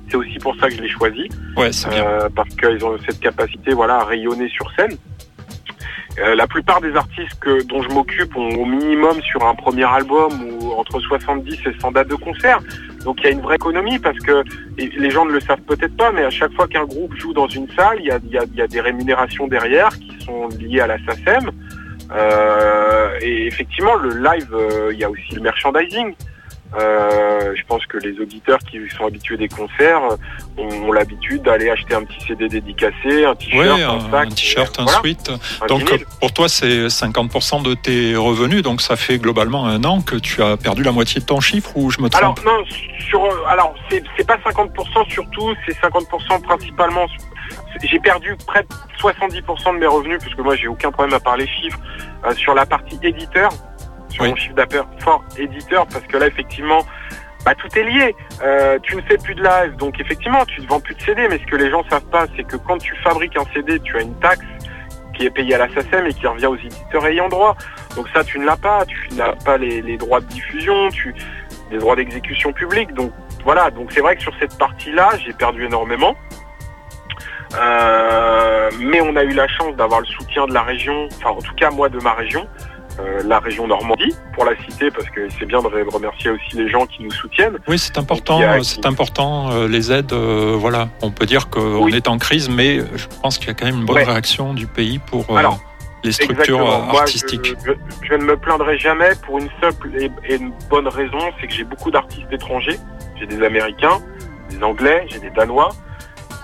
[0.09, 1.27] C'est aussi pour ça que je les choisis,
[1.57, 2.05] Ouais, c'est bien.
[2.05, 4.97] euh, parce qu'ils ont cette capacité, voilà, à rayonner sur scène.
[6.19, 9.85] Euh, la plupart des artistes que, dont je m'occupe ont au minimum sur un premier
[9.85, 12.61] album ou entre 70 et 100 dates de concert.
[13.05, 14.43] Donc il y a une vraie économie parce que
[14.79, 17.49] les gens ne le savent peut-être pas, mais à chaque fois qu'un groupe joue dans
[17.49, 21.51] une salle, il y a des rémunérations derrière qui sont liées à la SACEM.
[22.13, 26.15] Euh, et effectivement, le live, euh, il y a aussi le merchandising.
[26.79, 30.01] Euh, je pense que les auditeurs qui sont habitués des concerts
[30.59, 34.31] ont, ont l'habitude d'aller acheter un petit CD dédicacé, un t-shirt, Ouais, un, sac, un
[34.31, 34.99] t-shirt, un voilà,
[35.63, 36.05] un Donc vinyle.
[36.21, 38.63] pour toi, c'est 50% de tes revenus.
[38.63, 41.71] Donc ça fait globalement un an que tu as perdu la moitié de ton chiffre
[41.77, 42.65] ou je me Alors trompe non,
[43.09, 47.07] sur alors c'est pas 50% surtout, c'est 50% principalement.
[47.83, 48.69] J'ai perdu près de
[49.01, 51.79] 70% de mes revenus parce que moi j'ai aucun problème à parler chiffres
[52.25, 53.51] euh, sur la partie éditeur,
[54.09, 54.31] sur Oui.
[54.31, 56.81] mon chiffre d'affaires fort éditeur parce que là effectivement
[57.45, 58.17] bah, tout est lié.
[58.43, 61.29] Euh, tu ne fais plus de live, donc effectivement tu ne vends plus de CD,
[61.29, 63.97] mais ce que les gens savent pas, c'est que quand tu fabriques un CD, tu
[63.97, 64.45] as une taxe
[65.15, 67.55] qui est payée à la SACEM et qui revient aux éditeurs ayant droit.
[67.95, 71.15] Donc ça tu ne l'as pas, tu n'as pas les, les droits de diffusion, tu
[71.71, 72.93] des droits d'exécution publique.
[72.95, 73.13] Donc
[73.45, 76.17] voilà, donc c'est vrai que sur cette partie-là, j'ai perdu énormément.
[77.55, 81.41] Euh, mais on a eu la chance d'avoir le soutien de la région, enfin en
[81.41, 82.47] tout cas moi de ma région,
[82.99, 86.57] euh, la région Normandie, pour la citer, parce que c'est bien de re- remercier aussi
[86.57, 87.59] les gens qui nous soutiennent.
[87.69, 88.41] Oui, c'est important.
[88.41, 89.51] A- euh, C'est important.
[89.51, 90.89] euh, Les aides, euh, voilà.
[91.03, 91.95] On peut dire qu'on Oui.
[91.95, 94.05] est en crise, mais je pense qu'il y a quand même une bonne Ouais.
[94.05, 95.59] réaction du pays pour Alors,
[96.05, 96.83] les structures Exactement.
[96.93, 97.55] Moi, artistiques.
[97.65, 101.19] Je, je- je ne me plaindrai jamais pour une seule et, et une bonne raison,
[101.41, 102.79] c'est que j'ai beaucoup d'artistes étrangers.
[103.19, 103.99] J'ai des Américains,
[104.51, 105.71] des Anglais, j'ai des Danois.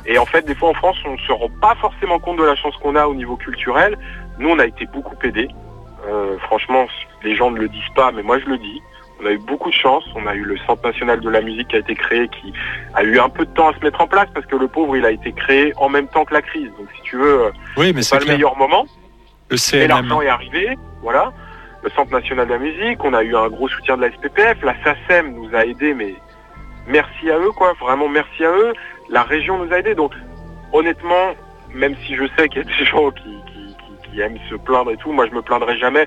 [0.04, 2.44] Et en fait, des fois en France, on ne se rend pas forcément compte de
[2.44, 3.96] la chance qu'on a au niveau culturel.
[4.38, 5.48] Nous, on a été beaucoup aidés.
[6.08, 6.86] Euh, franchement,
[7.22, 8.82] les gens ne le disent pas, mais moi je le dis.
[9.22, 10.04] On a eu beaucoup de chance.
[10.16, 12.52] On a eu le Centre national de la musique qui a été créé, qui
[12.94, 14.96] a eu un peu de temps à se mettre en place parce que le pauvre,
[14.96, 16.70] il a été créé en même temps que la crise.
[16.78, 18.84] Donc, si tu veux, euh, Oui, mais c'est pas le meilleur moment.
[19.48, 19.88] Le Et CNM.
[19.88, 21.32] l'argent est arrivé, voilà.
[21.84, 24.60] Le Centre national de la musique, on a eu un gros soutien de la SPPF,
[24.62, 26.14] la SACEM nous a aidés, mais
[26.88, 28.72] merci à eux, quoi, vraiment merci à eux.
[29.08, 30.12] La région nous a aidés, donc
[30.72, 31.34] honnêtement,
[31.74, 33.36] même si je sais qu'il y a des gens qui,
[34.12, 36.06] qui, aiment se plaindre et tout, moi je me plaindrai jamais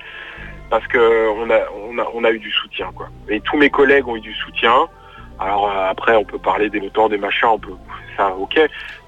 [0.70, 3.10] parce que on a, on a, on a eu du soutien, quoi.
[3.30, 4.88] Et tous mes collègues ont eu du soutien.
[5.40, 7.76] Alors euh, après, on peut parler des montants, des machins, on peut,
[8.18, 8.60] ça, ok.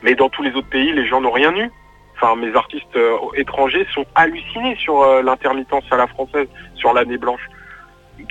[0.04, 1.72] Mais dans tous les autres pays, les gens n'ont rien eu.
[2.16, 7.18] Enfin, mes artistes euh, étrangers sont hallucinés sur euh, l'intermittence à la française, sur l'année
[7.18, 7.48] blanche.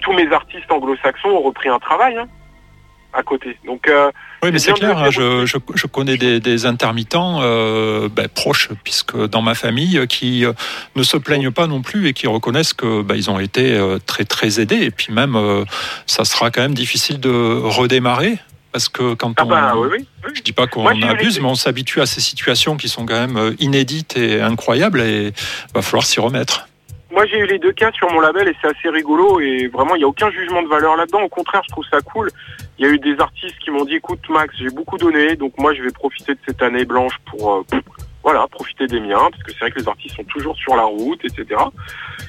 [0.02, 2.26] Tous mes artistes anglo-saxons ont repris un travail hein,
[3.12, 3.56] à côté.
[3.64, 3.88] Donc,
[4.46, 4.96] Oui, mais C'est clair.
[4.96, 9.98] hein, je, je, je connais des, des intermittents euh, ben, proches, puisque dans ma famille,
[9.98, 10.52] euh, qui euh,
[10.94, 14.24] ne se plaignent pas non plus et qui reconnaissent que ben, ils ont été très
[14.24, 14.82] très aidés.
[14.82, 15.64] Et puis même, euh,
[16.06, 18.38] ça sera quand même difficile de redémarrer
[18.72, 20.06] parce que quand ah on, bah oui, oui.
[20.26, 20.32] oui.
[20.34, 23.54] je dis pas qu'on abuse, mais on s'habitue à ces situations qui sont quand même
[23.58, 25.32] inédites et incroyables et
[25.74, 26.68] va falloir s'y remettre.
[27.16, 29.94] Moi, j'ai eu les deux cas sur mon label et c'est assez rigolo et vraiment,
[29.94, 31.22] il n'y a aucun jugement de valeur là-dedans.
[31.22, 32.28] Au contraire, je trouve ça cool.
[32.78, 35.56] Il y a eu des artistes qui m'ont dit, écoute, Max, j'ai beaucoup donné, donc
[35.56, 37.78] moi, je vais profiter de cette année blanche pour, euh,
[38.22, 40.82] voilà, profiter des miens, parce que c'est vrai que les artistes sont toujours sur la
[40.82, 41.58] route, etc.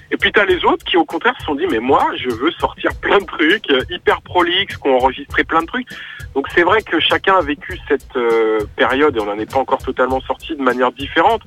[0.10, 2.52] Et puis, t'as les autres qui, au contraire, se sont dit, mais moi, je veux
[2.52, 5.88] sortir plein de trucs, euh, hyper prolixes, qui ont enregistré plein de trucs.
[6.34, 9.60] Donc, c'est vrai que chacun a vécu cette euh, période et on n'en est pas
[9.60, 11.42] encore totalement sorti de manière différente.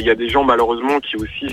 [0.00, 1.46] Il y a des gens, malheureusement, qui aussi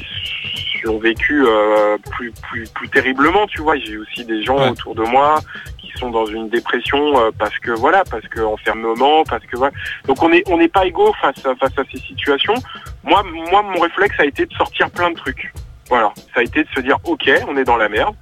[0.86, 3.78] l'ont vécu euh, plus, plus, plus terriblement, tu vois.
[3.78, 4.70] J'ai aussi des gens Ouais.
[4.70, 5.40] autour de moi
[5.78, 9.74] qui sont dans une dépression euh, parce que voilà, parce que enfermement, parce que voilà.
[10.06, 12.56] Donc on est on n'est pas égaux face à, face à ces situations.
[13.04, 15.54] Moi moi mon réflexe a été de sortir plein de trucs.
[15.90, 18.16] Voilà, ça a été de se dire ok, on est dans la merde.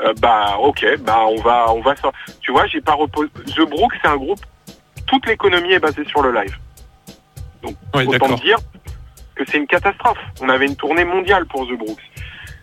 [0.00, 2.20] Euh, bah ok, bah on va on va sortir.
[2.40, 3.28] Tu vois, j'ai pas reposé.
[3.56, 4.40] The Brook, c'est un groupe.
[5.06, 6.56] Toute l'économie est basée sur le live.
[7.62, 8.58] Donc Oui, autant dire
[9.34, 10.18] que c'est une catastrophe.
[10.40, 12.00] On avait une tournée mondiale pour The Brooks.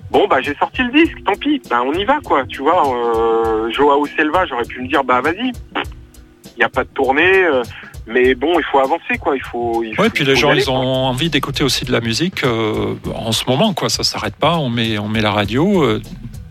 [0.09, 2.83] Bon bah j'ai sorti le disque, tant pis, bah on y va quoi, tu vois.
[2.85, 7.43] Euh, Joao Selva, j'aurais pu me dire bah vas-y, il n'y a pas de tournée,
[7.45, 7.63] euh,
[8.07, 9.81] mais bon il faut avancer quoi, il faut.
[9.83, 10.73] Il faut Ouais, puis il les faut gens, aller, ils quoi.
[10.73, 13.87] ont envie d'écouter aussi de la musique euh, en ce moment, quoi.
[13.87, 14.57] Ça s'arrête pas.
[14.57, 15.81] On met, on met la radio,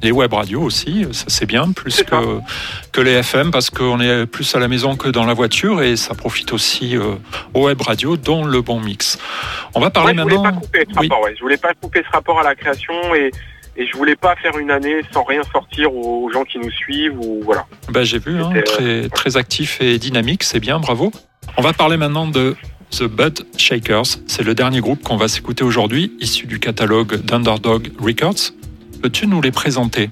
[0.02, 1.06] les web radios aussi.
[1.12, 2.14] Ça c'est bien, plus que
[2.92, 5.96] que les FM, parce qu'on est plus à la maison que dans la voiture, et
[5.96, 7.14] ça profite aussi euh,
[7.54, 9.18] aux web radios, dont le bon mix.
[9.74, 10.52] On va parler Ouais, je voulais maintenant.
[10.60, 11.08] pas couper ce Oui.
[11.08, 11.34] rapport, ouais.
[11.36, 13.30] Je voulais pas couper ce rapport à la création et
[13.76, 17.18] et je voulais pas faire une année sans rien sortir aux gens qui nous suivent
[17.18, 17.66] ou voilà.
[17.88, 21.12] Ben, j'ai vu, hein, très très actif et dynamique, c'est bien, bravo.
[21.56, 22.56] On va parler maintenant de
[22.90, 24.18] The Bud Shakers.
[24.26, 28.50] C'est le dernier groupe qu'on va s'écouter aujourd'hui, issu du catalogue d'Underdog Records.
[29.02, 30.10] Peux-tu nous les présenter?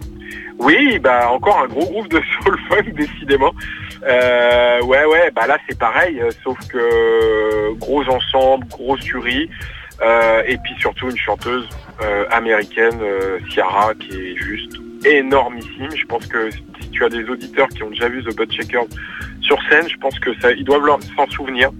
[0.58, 3.52] Oui, bah encore un gros groupe de soul funk décidément.
[4.06, 9.00] Euh, ouais, ouais, bah là c'est pareil, euh, sauf que euh, gros ensemble, grosse
[10.00, 11.68] euh, et puis surtout une chanteuse
[12.30, 13.00] américaine,
[13.50, 14.72] Ciara, qui est juste
[15.04, 15.90] énormissime.
[15.96, 18.86] Je pense que si tu as des auditeurs qui ont déjà vu The Butt Shakers
[19.40, 20.86] sur scène, je pense que ça, ils doivent
[21.16, 21.70] s'en souvenir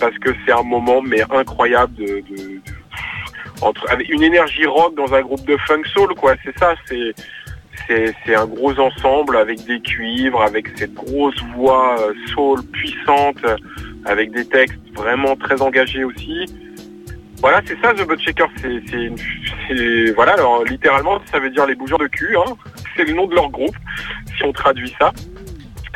[0.00, 2.53] parce que c'est un moment mais incroyable de-
[3.60, 6.34] entre avec une énergie rock dans un groupe de funk soul quoi.
[6.44, 7.14] C'est ça, c'est
[7.88, 13.44] c'est un gros ensemble avec des cuivres, avec cette grosse voix euh, soul puissante,
[14.04, 16.46] avec des textes vraiment très engagés aussi.
[17.40, 18.48] Voilà, c'est ça The Butt Shaker.
[18.62, 20.32] C'est voilà.
[20.32, 22.36] Alors littéralement, ça veut dire les bougeurs de cul.
[22.36, 22.54] Hein.
[22.96, 23.76] C'est le nom de leur groupe
[24.36, 25.12] si on traduit ça.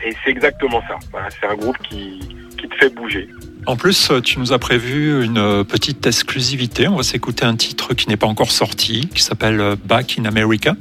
[0.05, 0.99] Et c'est exactement ça.
[1.41, 3.29] C'est un groupe qui qui te fait bouger.
[3.69, 6.89] En plus, tu nous as prévu une euh, petite exclusivité.
[6.89, 10.25] On va s'écouter un titre qui n'est pas encore sorti, qui s'appelle euh, Back in
[10.25, 10.73] America.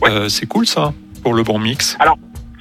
[0.00, 0.08] Ouais.
[0.08, 0.92] Euh, c'est cool ça,
[1.24, 1.98] pour le bon mix.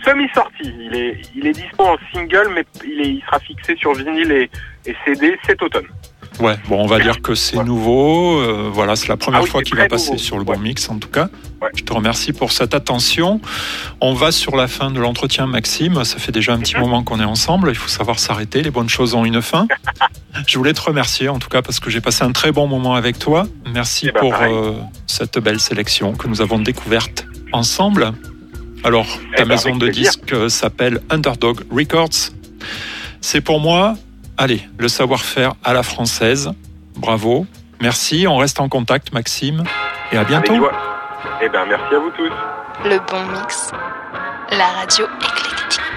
[0.03, 0.63] Semi-sorti.
[0.63, 4.31] Il est il est dispo en single, mais il, est, il sera fixé sur vinyle
[4.31, 4.49] et,
[4.87, 5.85] et CD cet automne.
[6.39, 8.39] Ouais, bon, on va dire que c'est nouveau.
[8.39, 10.17] euh, voilà, c'est la première Ah oui, fois qu'il va passer nouveau.
[10.23, 10.57] sur le bon Ouais.
[10.59, 11.29] mix, en tout cas.
[11.61, 11.69] Ouais.
[11.75, 13.41] Je te remercie pour cette attention.
[13.99, 16.03] On va sur la fin de l'entretien, Maxime.
[16.03, 16.81] Ça fait déjà un petit Mhm.
[16.81, 17.69] moment qu'on est ensemble.
[17.69, 18.63] Il faut savoir s'arrêter.
[18.63, 19.67] Les bonnes choses ont une fin.
[20.47, 22.95] Je voulais te remercier, en tout cas, parce que j'ai passé un très bon moment
[22.95, 23.45] avec toi.
[23.73, 24.71] Merci Eh ben, pour euh,
[25.05, 28.13] cette belle sélection que nous avons découverte ensemble.
[28.83, 32.31] Alors, ta Eh ben, maison de disques s'appelle Underdog Records.
[33.19, 33.95] C'est pour moi,
[34.37, 36.51] allez, le savoir-faire à la française.
[36.95, 37.45] Bravo.
[37.81, 38.27] Merci.
[38.27, 39.63] On reste en contact, Maxime.
[40.11, 40.53] Et à bientôt.
[40.53, 40.71] Avec.
[41.43, 42.31] Eh ben merci à vous tous.
[42.87, 43.71] Le bon mix,
[44.51, 45.90] la radio éclectique.